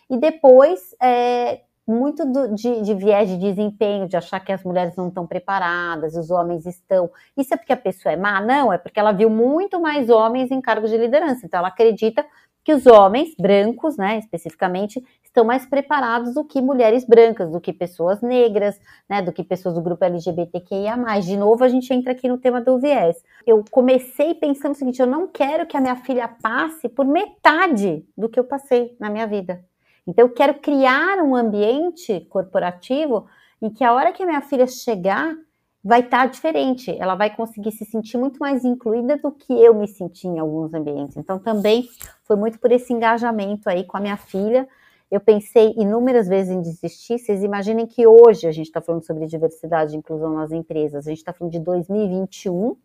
[0.09, 4.95] E depois, é, muito do, de, de, viés de desempenho, de achar que as mulheres
[4.95, 7.07] não estão preparadas, os homens estão.
[7.37, 8.41] Isso é porque a pessoa é má?
[8.41, 11.45] Não, é porque ela viu muito mais homens em cargos de liderança.
[11.45, 12.25] Então, ela acredita
[12.67, 17.71] que os homens brancos, né, especificamente, estão mais preparados do que mulheres brancas, do que
[17.71, 18.77] pessoas negras,
[19.09, 20.97] né, do que pessoas do grupo LGBTQIA+.
[21.21, 23.23] De novo, a gente entra aqui no tema do viés.
[23.45, 28.05] Eu comecei pensando o seguinte, eu não quero que a minha filha passe por metade
[28.17, 29.63] do que eu passei na minha vida.
[30.05, 33.27] Então, eu quero criar um ambiente corporativo
[33.61, 35.33] em que a hora que a minha filha chegar,
[35.87, 39.73] vai estar tá diferente, ela vai conseguir se sentir muito mais incluída do que eu
[39.73, 41.15] me senti em alguns ambientes.
[41.15, 41.87] Então, também
[42.25, 44.67] foi muito por esse engajamento aí com a minha filha.
[45.09, 47.17] Eu pensei inúmeras vezes em desistir.
[47.17, 51.09] Vocês imaginem que hoje a gente está falando sobre diversidade e inclusão nas empresas, a
[51.09, 52.75] gente está falando de 2021.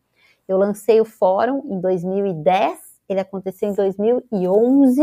[0.46, 5.02] Eu lancei o fórum em 2010, ele aconteceu em 2011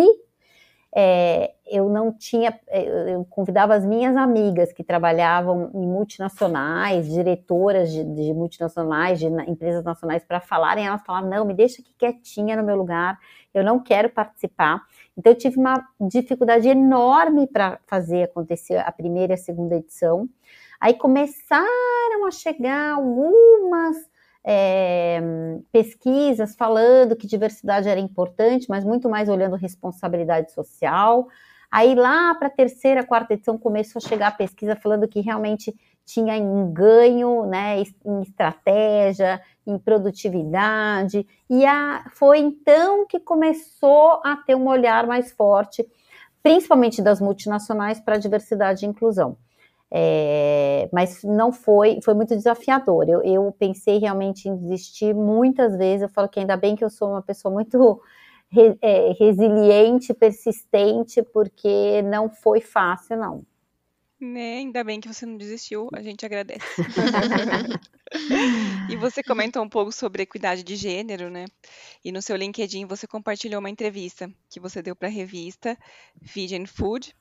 [0.95, 7.91] é, eu não tinha, é, eu convidava as minhas amigas que trabalhavam em multinacionais, diretoras
[7.91, 12.55] de, de multinacionais, de empresas nacionais, para falarem, elas falavam, não, me deixa aqui quietinha
[12.55, 13.19] no meu lugar,
[13.53, 14.81] eu não quero participar.
[15.15, 20.27] Então, eu tive uma dificuldade enorme para fazer acontecer a primeira e a segunda edição.
[20.79, 23.97] Aí começaram a chegar algumas
[24.51, 25.21] é,
[25.71, 31.27] pesquisas falando que diversidade era importante, mas muito mais olhando responsabilidade social.
[31.69, 35.71] Aí lá para a terceira, quarta edição começou a chegar a pesquisa falando que realmente
[36.03, 44.35] tinha um ganho né, em estratégia, em produtividade, e a, foi então que começou a
[44.35, 45.87] ter um olhar mais forte,
[46.41, 49.37] principalmente das multinacionais, para a diversidade e inclusão.
[49.91, 53.09] É, mas não foi, foi muito desafiador.
[53.09, 56.03] Eu, eu, pensei realmente em desistir muitas vezes.
[56.03, 58.01] Eu falo que ainda bem que eu sou uma pessoa muito
[58.49, 63.45] re, é, resiliente, persistente, porque não foi fácil, não.
[64.21, 66.59] Né, ainda bem que você não desistiu, a gente agradece.
[68.91, 71.45] e você comentou um pouco sobre equidade de gênero, né?
[72.03, 75.77] E no seu LinkedIn você compartilhou uma entrevista que você deu para a revista
[76.21, 77.15] Feed and Food,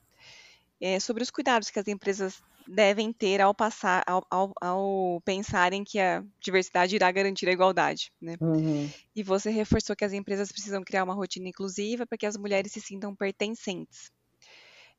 [0.81, 5.83] é, sobre os cuidados que as empresas devem ter ao passar, ao, ao, ao pensarem
[5.83, 8.37] que a diversidade irá garantir a igualdade, né?
[8.41, 8.89] Uhum.
[9.17, 12.73] E você reforçou que as empresas precisam criar uma rotina inclusiva para que as mulheres
[12.73, 14.13] se sintam pertencentes.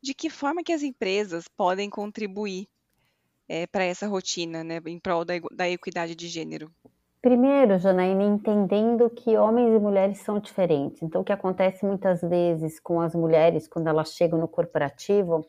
[0.02, 2.68] De que forma que as empresas podem contribuir
[3.48, 6.72] é, para essa rotina, né, em prol da, da equidade de gênero?
[7.22, 11.04] Primeiro, Janaína, entendendo que homens e mulheres são diferentes.
[11.04, 15.46] Então, o que acontece muitas vezes com as mulheres quando elas chegam no corporativo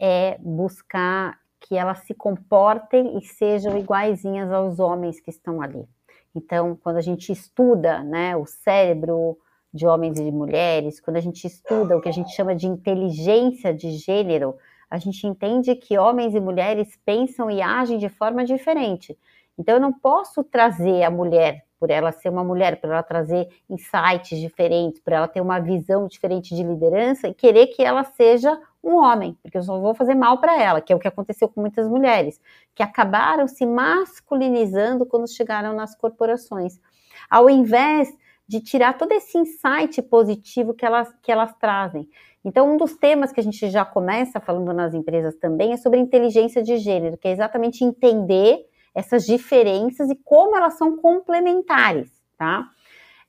[0.00, 5.88] é buscar que elas se comportem e sejam iguaizinhas aos homens que estão ali.
[6.34, 9.38] Então, quando a gente estuda né, o cérebro
[9.72, 12.66] de homens e de mulheres, quando a gente estuda o que a gente chama de
[12.66, 14.56] inteligência de gênero,
[14.90, 19.16] a gente entende que homens e mulheres pensam e agem de forma diferente.
[19.56, 23.48] Então, eu não posso trazer a mulher, por ela ser uma mulher, por ela trazer
[23.68, 28.56] insights diferentes, por ela ter uma visão diferente de liderança e querer que ela seja
[28.84, 31.48] um homem, porque eu só vou fazer mal para ela, que é o que aconteceu
[31.48, 32.40] com muitas mulheres,
[32.72, 36.80] que acabaram se masculinizando quando chegaram nas corporações.
[37.28, 38.16] Ao invés
[38.46, 42.08] de tirar todo esse insight positivo que elas, que elas trazem.
[42.44, 45.98] Então, um dos temas que a gente já começa falando nas empresas também é sobre
[45.98, 52.68] inteligência de gênero, que é exatamente entender essas diferenças e como elas são complementares, tá?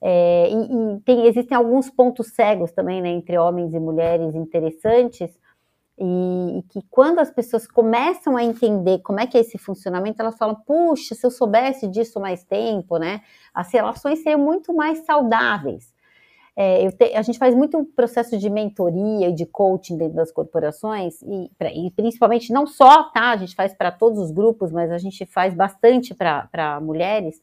[0.02, 5.32] É, e, e tem, existem alguns pontos cegos também, né, entre homens e mulheres interessantes,
[5.98, 10.22] e, e, que quando as pessoas começam a entender como é que é esse funcionamento,
[10.22, 13.22] elas falam, puxa, se eu soubesse disso mais tempo, né,
[13.54, 15.93] as relações seriam muito mais saudáveis.
[16.56, 21.22] É, te, a gente faz muito processo de mentoria e de coaching dentro das corporações,
[21.24, 23.32] e, e principalmente não só, tá?
[23.32, 27.42] A gente faz para todos os grupos, mas a gente faz bastante para mulheres.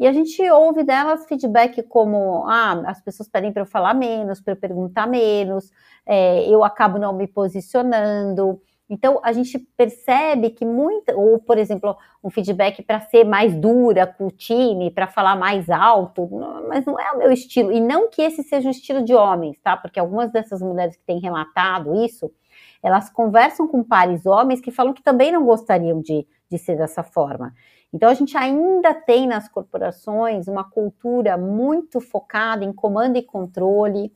[0.00, 4.40] E a gente ouve delas feedback como: ah, as pessoas pedem para eu falar menos,
[4.40, 5.70] para eu perguntar menos,
[6.06, 8.60] é, eu acabo não me posicionando.
[8.90, 14.06] Então, a gente percebe que muita, ou por exemplo, um feedback para ser mais dura
[14.06, 16.26] com o time, para falar mais alto,
[16.66, 17.70] mas não é o meu estilo.
[17.70, 19.76] E não que esse seja um estilo de homens, tá?
[19.76, 22.32] Porque algumas dessas mulheres que têm relatado isso,
[22.82, 27.02] elas conversam com pares homens que falam que também não gostariam de, de ser dessa
[27.02, 27.52] forma.
[27.92, 34.12] Então, a gente ainda tem nas corporações uma cultura muito focada em comando e controle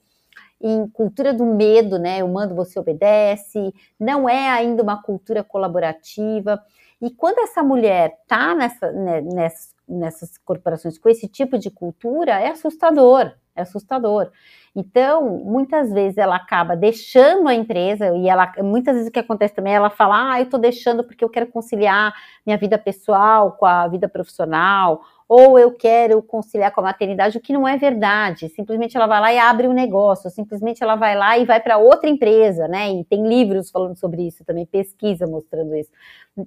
[0.63, 2.21] em cultura do medo, né?
[2.21, 3.73] Eu mando, você obedece.
[3.99, 6.61] Não é ainda uma cultura colaborativa.
[7.01, 12.41] E quando essa mulher tá nessa, né, nessas, nessas corporações com esse tipo de cultura,
[12.41, 13.33] é assustador.
[13.55, 14.31] É assustador.
[14.75, 19.55] Então, muitas vezes ela acaba deixando a empresa e ela, muitas vezes o que acontece
[19.55, 22.15] também, ela fala: "Ah, eu tô deixando porque eu quero conciliar
[22.47, 25.03] minha vida pessoal com a vida profissional,
[25.33, 28.49] ou eu quero conciliar com a maternidade", o que não é verdade.
[28.51, 31.79] Simplesmente ela vai lá e abre um negócio, simplesmente ela vai lá e vai para
[31.79, 32.91] outra empresa, né?
[32.93, 35.91] E tem livros falando sobre isso também, pesquisa mostrando isso.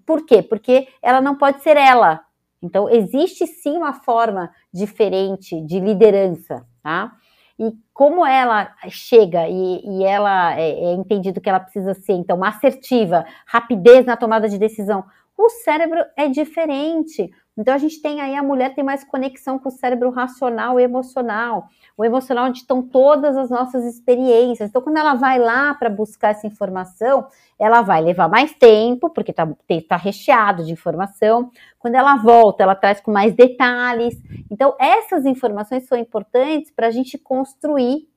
[0.05, 0.41] Por quê?
[0.41, 2.21] Porque ela não pode ser ela.
[2.61, 7.11] Então, existe sim uma forma diferente de liderança, tá?
[7.57, 12.43] e como ela chega e, e ela é, é, entendido que ela precisa ser, então,
[12.43, 15.05] assertiva, rapidez na tomada de decisão,
[15.37, 17.31] o cérebro é diferente.
[17.57, 20.83] Então a gente tem aí a mulher tem mais conexão com o cérebro racional e
[20.83, 21.69] emocional.
[21.97, 24.69] O emocional onde estão todas as nossas experiências.
[24.69, 27.27] Então quando ela vai lá para buscar essa informação,
[27.57, 29.47] ela vai levar mais tempo, porque está
[29.87, 31.49] tá recheado de informação.
[31.79, 34.21] Quando ela volta, ela traz com mais detalhes.
[34.51, 38.09] Então essas informações são importantes para a gente construir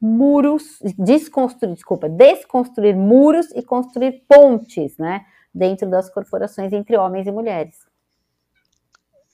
[0.00, 5.24] muros, desconstruir, desculpa, desconstruir muros e construir pontes, né,
[5.54, 7.91] dentro das corporações entre homens e mulheres.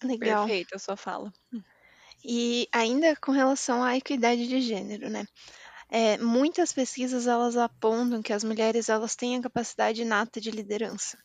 [0.03, 0.47] Legal.
[0.47, 1.33] Perfeito a sua fala.
[2.25, 5.27] E ainda com relação à equidade de gênero, né?
[5.91, 11.17] É, muitas pesquisas elas apontam que as mulheres elas têm a capacidade inata de liderança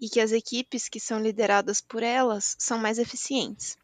[0.00, 3.76] e que as equipes que são lideradas por elas são mais eficientes.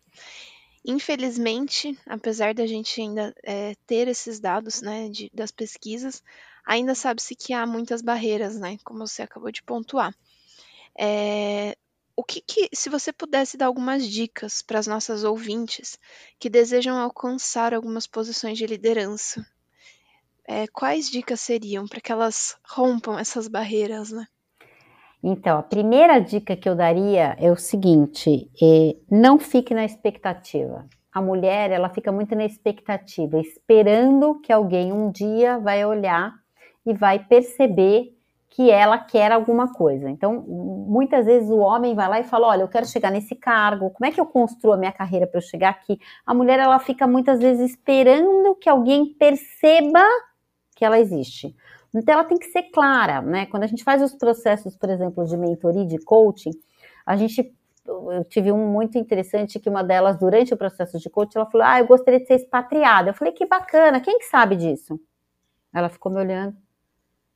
[0.85, 6.23] Infelizmente, apesar da gente ainda é, ter esses dados né, de, das pesquisas,
[6.65, 10.15] ainda sabe-se que há muitas barreiras, né, como você acabou de pontuar.
[10.99, 11.77] É,
[12.17, 15.99] o que, que, se você pudesse dar algumas dicas para as nossas ouvintes
[16.39, 19.47] que desejam alcançar algumas posições de liderança,
[20.49, 24.27] é, quais dicas seriam para que elas rompam essas barreiras, né?
[25.23, 30.89] Então, a primeira dica que eu daria é o seguinte: é, não fique na expectativa.
[31.13, 36.33] A mulher, ela fica muito na expectativa, esperando que alguém um dia vai olhar
[36.85, 38.16] e vai perceber
[38.57, 40.09] que ela quer alguma coisa.
[40.09, 43.91] Então, muitas vezes o homem vai lá e fala: Olha, eu quero chegar nesse cargo,
[43.91, 45.99] como é que eu construo a minha carreira para eu chegar aqui?
[46.25, 50.03] A mulher, ela fica muitas vezes esperando que alguém perceba
[50.75, 51.55] que ela existe.
[51.95, 53.45] Então, ela tem que ser clara, né?
[53.45, 56.53] Quando a gente faz os processos, por exemplo, de mentoria, de coaching,
[57.05, 57.55] a gente.
[57.87, 61.67] Eu tive um muito interessante que uma delas, durante o processo de coaching, ela falou:
[61.67, 63.11] Ah, eu gostaria de ser expatriada.
[63.11, 64.99] Eu falei: Que bacana, quem que sabe disso?
[65.75, 66.66] Ela ficou me olhando.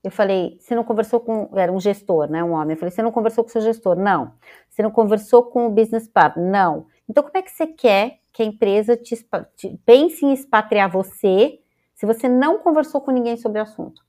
[0.02, 1.50] Eu falei, você não conversou com.
[1.56, 2.42] Era um gestor, né?
[2.42, 2.74] Um homem.
[2.74, 3.96] Eu falei, você não conversou com o seu gestor?
[3.96, 4.32] Não.
[4.68, 6.50] Você não conversou com o business partner?
[6.50, 6.86] Não.
[7.08, 9.16] Então, como é que você quer que a empresa te,
[9.56, 11.60] te, pense em expatriar você
[11.94, 14.02] se você não conversou com ninguém sobre o assunto?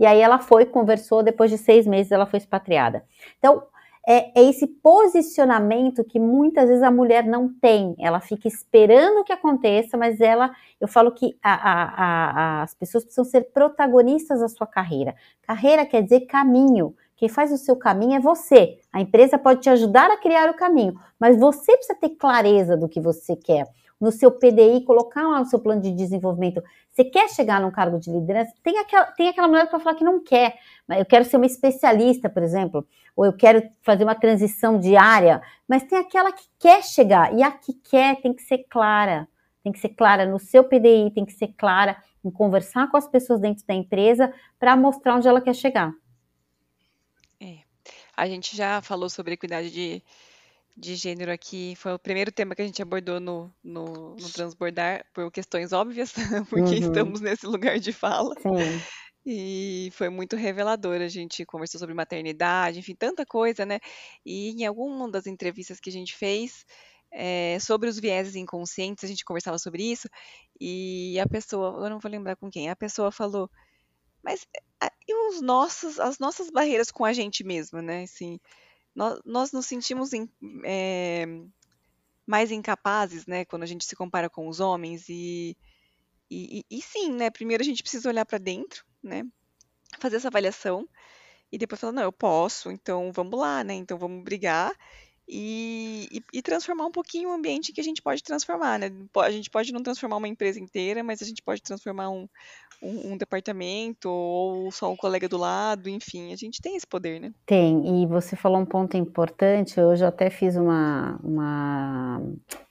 [0.00, 3.04] e aí ela foi, conversou, depois de seis meses ela foi expatriada.
[3.38, 3.62] Então,
[4.06, 7.94] é, é, esse posicionamento que muitas vezes a mulher não tem.
[7.98, 13.04] Ela fica esperando que aconteça, mas ela, eu falo que a, a, a, as pessoas
[13.04, 15.14] precisam ser protagonistas da sua carreira.
[15.42, 16.94] Carreira quer dizer caminho.
[17.16, 18.78] Quem faz o seu caminho é você.
[18.90, 22.88] A empresa pode te ajudar a criar o caminho, mas você precisa ter clareza do
[22.88, 23.68] que você quer.
[24.00, 26.62] No seu PDI, colocar lá no seu plano de desenvolvimento.
[26.90, 28.50] Você quer chegar num cargo de liderança?
[28.62, 30.54] Tem aquela, tem aquela mulher que vai falar que não quer.
[30.98, 32.86] Eu quero ser uma especialista, por exemplo,
[33.16, 37.50] ou eu quero fazer uma transição diária, mas tem aquela que quer chegar, e a
[37.50, 39.28] que quer tem que ser clara.
[39.62, 43.06] Tem que ser clara no seu PDI, tem que ser clara em conversar com as
[43.06, 45.92] pessoas dentro da empresa para mostrar onde ela quer chegar.
[48.20, 50.02] A gente já falou sobre equidade de,
[50.76, 55.06] de gênero aqui, foi o primeiro tema que a gente abordou no, no, no Transbordar,
[55.14, 56.12] por questões óbvias,
[56.50, 56.74] porque uhum.
[56.74, 58.34] estamos nesse lugar de fala.
[58.42, 58.82] Sim.
[59.32, 61.00] E foi muito revelador.
[61.00, 63.78] A gente conversou sobre maternidade, enfim, tanta coisa, né?
[64.24, 66.64] E em alguma das entrevistas que a gente fez
[67.12, 70.08] é, sobre os vieses inconscientes, a gente conversava sobre isso,
[70.60, 73.50] e a pessoa, eu não vou lembrar com quem, a pessoa falou
[74.22, 74.46] mas
[75.08, 78.04] e os nossos, as nossas barreiras com a gente mesma, né?
[78.04, 78.38] Assim,
[78.94, 80.28] nós, nós nos sentimos em,
[80.64, 81.26] é,
[82.26, 83.44] mais incapazes, né?
[83.44, 85.56] Quando a gente se compara com os homens e,
[86.30, 87.30] e, e, e sim, né?
[87.30, 89.24] Primeiro a gente precisa olhar para dentro, né?
[89.98, 90.88] Fazer essa avaliação
[91.52, 93.74] e depois falar, não, eu posso, então vamos lá, né?
[93.74, 94.72] Então vamos brigar
[95.32, 98.90] e, e, e, transformar um pouquinho o ambiente que a gente pode transformar, né?
[99.16, 102.28] A gente pode não transformar uma empresa inteira, mas a gente pode transformar um,
[102.82, 107.20] um, um, departamento ou só um colega do lado, enfim, a gente tem esse poder,
[107.20, 107.32] né?
[107.46, 112.20] Tem, e você falou um ponto importante, hoje eu até fiz uma, uma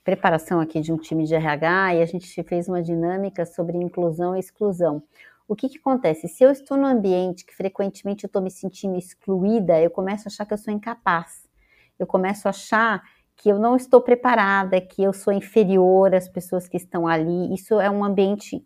[0.04, 4.36] preparação aqui de um time de RH e a gente fez uma dinâmica sobre inclusão
[4.36, 5.02] e exclusão.
[5.50, 6.30] O que, que acontece?
[6.30, 10.30] Se eu estou num ambiente que frequentemente eu estou me sentindo excluída, eu começo a
[10.30, 11.50] achar que eu sou incapaz
[12.00, 13.04] eu começo a achar
[13.36, 17.54] que eu não estou preparada, que eu sou inferior às pessoas que estão ali.
[17.54, 18.66] Isso é um ambiente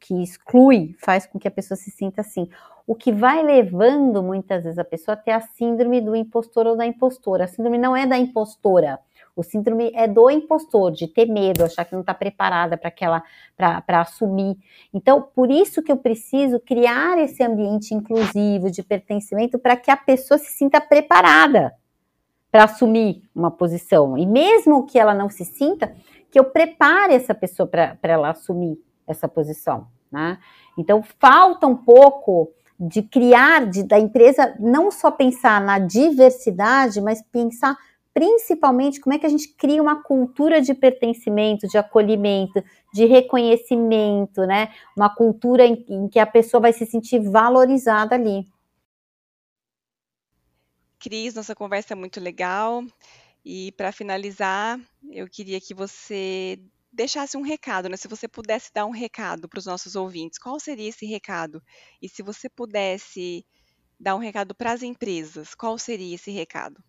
[0.00, 2.48] que exclui, faz com que a pessoa se sinta assim.
[2.86, 6.76] O que vai levando muitas vezes a pessoa a ter a síndrome do impostor ou
[6.76, 7.44] da impostora.
[7.44, 9.00] A síndrome não é da impostora.
[9.36, 13.22] O síndrome é do impostor, de ter medo, achar que não está preparada para aquela,
[13.54, 14.56] para assumir.
[14.94, 19.96] Então, por isso que eu preciso criar esse ambiente inclusivo de pertencimento para que a
[19.96, 21.74] pessoa se sinta preparada
[22.50, 24.16] para assumir uma posição.
[24.16, 25.94] E mesmo que ela não se sinta,
[26.30, 29.86] que eu prepare essa pessoa para ela assumir essa posição.
[30.10, 30.38] Né?
[30.78, 37.20] Então, falta um pouco de criar, de, da empresa não só pensar na diversidade, mas
[37.20, 37.76] pensar
[38.16, 42.64] principalmente como é que a gente cria uma cultura de pertencimento, de acolhimento,
[42.94, 44.74] de reconhecimento, né?
[44.96, 48.50] Uma cultura em, em que a pessoa vai se sentir valorizada ali.
[50.98, 52.82] Cris, nossa conversa é muito legal.
[53.44, 56.58] E para finalizar, eu queria que você
[56.90, 57.98] deixasse um recado, né?
[57.98, 61.62] Se você pudesse dar um recado para os nossos ouvintes, qual seria esse recado?
[62.00, 63.44] E se você pudesse
[64.00, 66.82] dar um recado para as empresas, qual seria esse recado?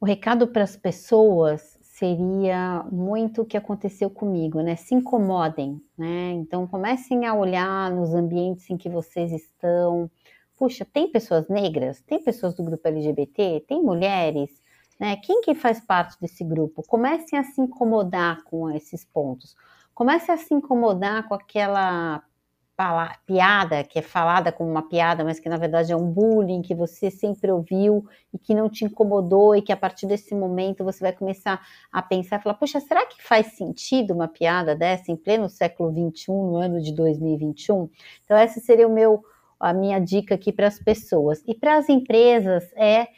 [0.00, 4.74] O recado para as pessoas seria muito o que aconteceu comigo, né?
[4.74, 6.32] Se incomodem, né?
[6.32, 10.10] Então comecem a olhar nos ambientes em que vocês estão,
[10.56, 14.62] puxa, tem pessoas negras, tem pessoas do grupo LGBT, tem mulheres,
[14.98, 15.16] né?
[15.16, 16.82] Quem que faz parte desse grupo?
[16.86, 19.54] Comecem a se incomodar com esses pontos.
[19.94, 22.22] Comecem a se incomodar com aquela
[23.26, 26.74] piada que é falada como uma piada, mas que na verdade é um bullying que
[26.74, 31.00] você sempre ouviu e que não te incomodou e que a partir desse momento você
[31.00, 31.60] vai começar
[31.92, 36.50] a pensar falar, poxa, será que faz sentido uma piada dessa em pleno século 21,
[36.50, 37.88] no ano de 2021?
[38.24, 39.22] Então esse seria o meu
[39.60, 41.42] a minha dica aqui para as pessoas.
[41.46, 43.08] E para as empresas é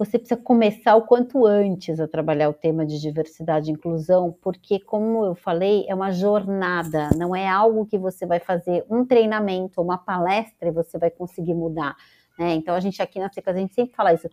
[0.00, 4.80] você precisa começar o quanto antes a trabalhar o tema de diversidade e inclusão, porque,
[4.80, 9.82] como eu falei, é uma jornada, não é algo que você vai fazer um treinamento,
[9.82, 11.94] uma palestra e você vai conseguir mudar.
[12.38, 12.54] Né?
[12.54, 14.26] Então, a gente aqui na Secas, a gente sempre fala isso.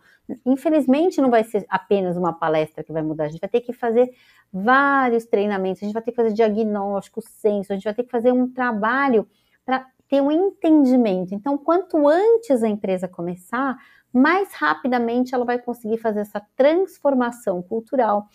[0.45, 3.73] Infelizmente, não vai ser apenas uma palestra que vai mudar, a gente vai ter que
[3.73, 4.09] fazer
[4.53, 8.09] vários treinamentos, a gente vai ter que fazer diagnóstico, censo, a gente vai ter que
[8.09, 9.27] fazer um trabalho
[9.65, 11.35] para ter um entendimento.
[11.35, 13.77] Então, quanto antes a empresa começar,
[14.13, 18.27] mais rapidamente ela vai conseguir fazer essa transformação cultural,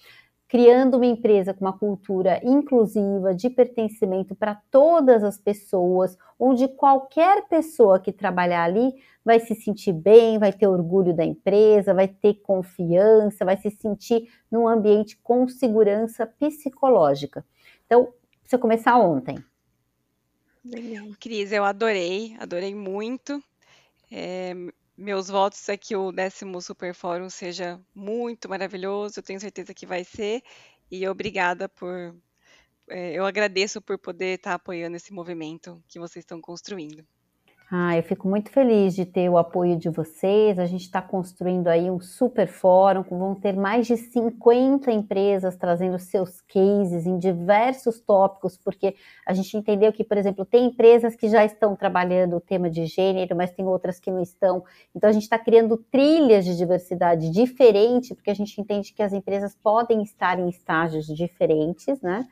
[0.47, 7.49] criando uma empresa com uma cultura inclusiva, de pertencimento para todas as pessoas, onde qualquer
[7.49, 8.93] pessoa que trabalhar ali
[9.25, 14.29] vai se sentir bem, vai ter orgulho da empresa, vai ter confiança, vai se sentir
[14.51, 17.45] num ambiente com segurança psicológica.
[17.87, 18.13] Então,
[18.43, 19.43] precisa começar ontem.
[21.19, 23.43] Cris, eu adorei, adorei muito.
[24.11, 24.55] É,
[25.03, 29.87] meus votos é que o décimo Super Fórum seja muito maravilhoso, eu tenho certeza que
[29.87, 30.43] vai ser.
[30.91, 32.15] E obrigada por.
[32.89, 37.07] É, eu agradeço por poder estar apoiando esse movimento que vocês estão construindo.
[37.75, 40.59] Ah, eu fico muito feliz de ter o apoio de vocês.
[40.59, 45.99] A gente está construindo aí um super fórum, vão ter mais de 50 empresas trazendo
[45.99, 48.95] seus cases em diversos tópicos, porque
[49.27, 52.85] a gente entendeu que, por exemplo, tem empresas que já estão trabalhando o tema de
[52.85, 54.63] gênero, mas tem outras que não estão.
[54.95, 59.15] Então a gente está criando trilhas de diversidade diferente, porque a gente entende que as
[59.15, 62.29] empresas podem estar em estágios diferentes, né?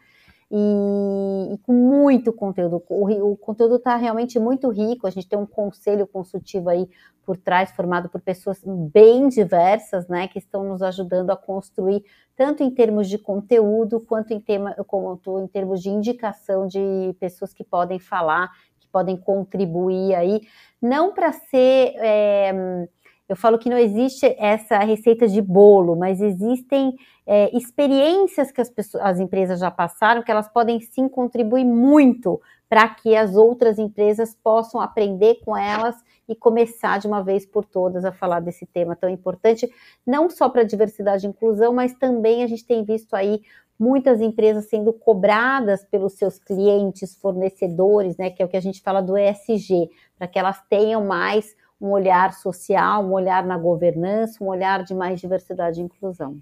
[0.51, 2.83] E, e com muito conteúdo.
[2.89, 5.07] O, o conteúdo está realmente muito rico.
[5.07, 6.89] A gente tem um conselho consultivo aí
[7.25, 12.03] por trás, formado por pessoas bem diversas, né, que estão nos ajudando a construir,
[12.35, 17.53] tanto em termos de conteúdo, quanto em, tema, quanto em termos de indicação de pessoas
[17.53, 20.41] que podem falar, que podem contribuir aí,
[20.83, 21.95] não para ser.
[21.99, 22.89] É,
[23.29, 26.97] eu falo que não existe essa receita de bolo, mas existem
[27.33, 32.41] é, experiências que as, pessoas, as empresas já passaram que elas podem sim contribuir muito
[32.69, 35.95] para que as outras empresas possam aprender com elas
[36.29, 39.73] e começar de uma vez por todas a falar desse tema tão importante,
[40.05, 43.43] não só para diversidade e inclusão, mas também a gente tem visto aí
[43.79, 48.83] muitas empresas sendo cobradas pelos seus clientes, fornecedores, né, que é o que a gente
[48.83, 54.43] fala do ESG, para que elas tenham mais um olhar social, um olhar na governança,
[54.43, 56.37] um olhar de mais diversidade e inclusão.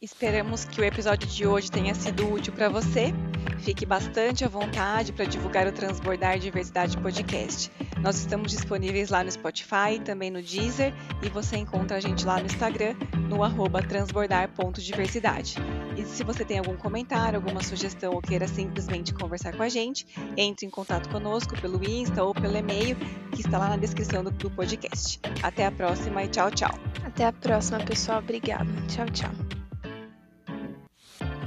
[0.01, 3.13] Esperamos que o episódio de hoje tenha sido útil para você.
[3.59, 7.69] Fique bastante à vontade para divulgar o Transbordar Diversidade Podcast.
[8.01, 12.39] Nós estamos disponíveis lá no Spotify, também no Deezer, e você encontra a gente lá
[12.39, 12.95] no Instagram,
[13.27, 15.55] no arroba transbordar.diversidade.
[15.97, 20.07] E se você tem algum comentário, alguma sugestão ou queira simplesmente conversar com a gente,
[20.37, 22.95] entre em contato conosco pelo Insta ou pelo e-mail
[23.33, 25.19] que está lá na descrição do, do podcast.
[25.43, 26.79] Até a próxima e tchau, tchau.
[27.03, 28.19] Até a próxima, pessoal.
[28.19, 28.71] Obrigada.
[28.87, 29.58] Tchau, tchau.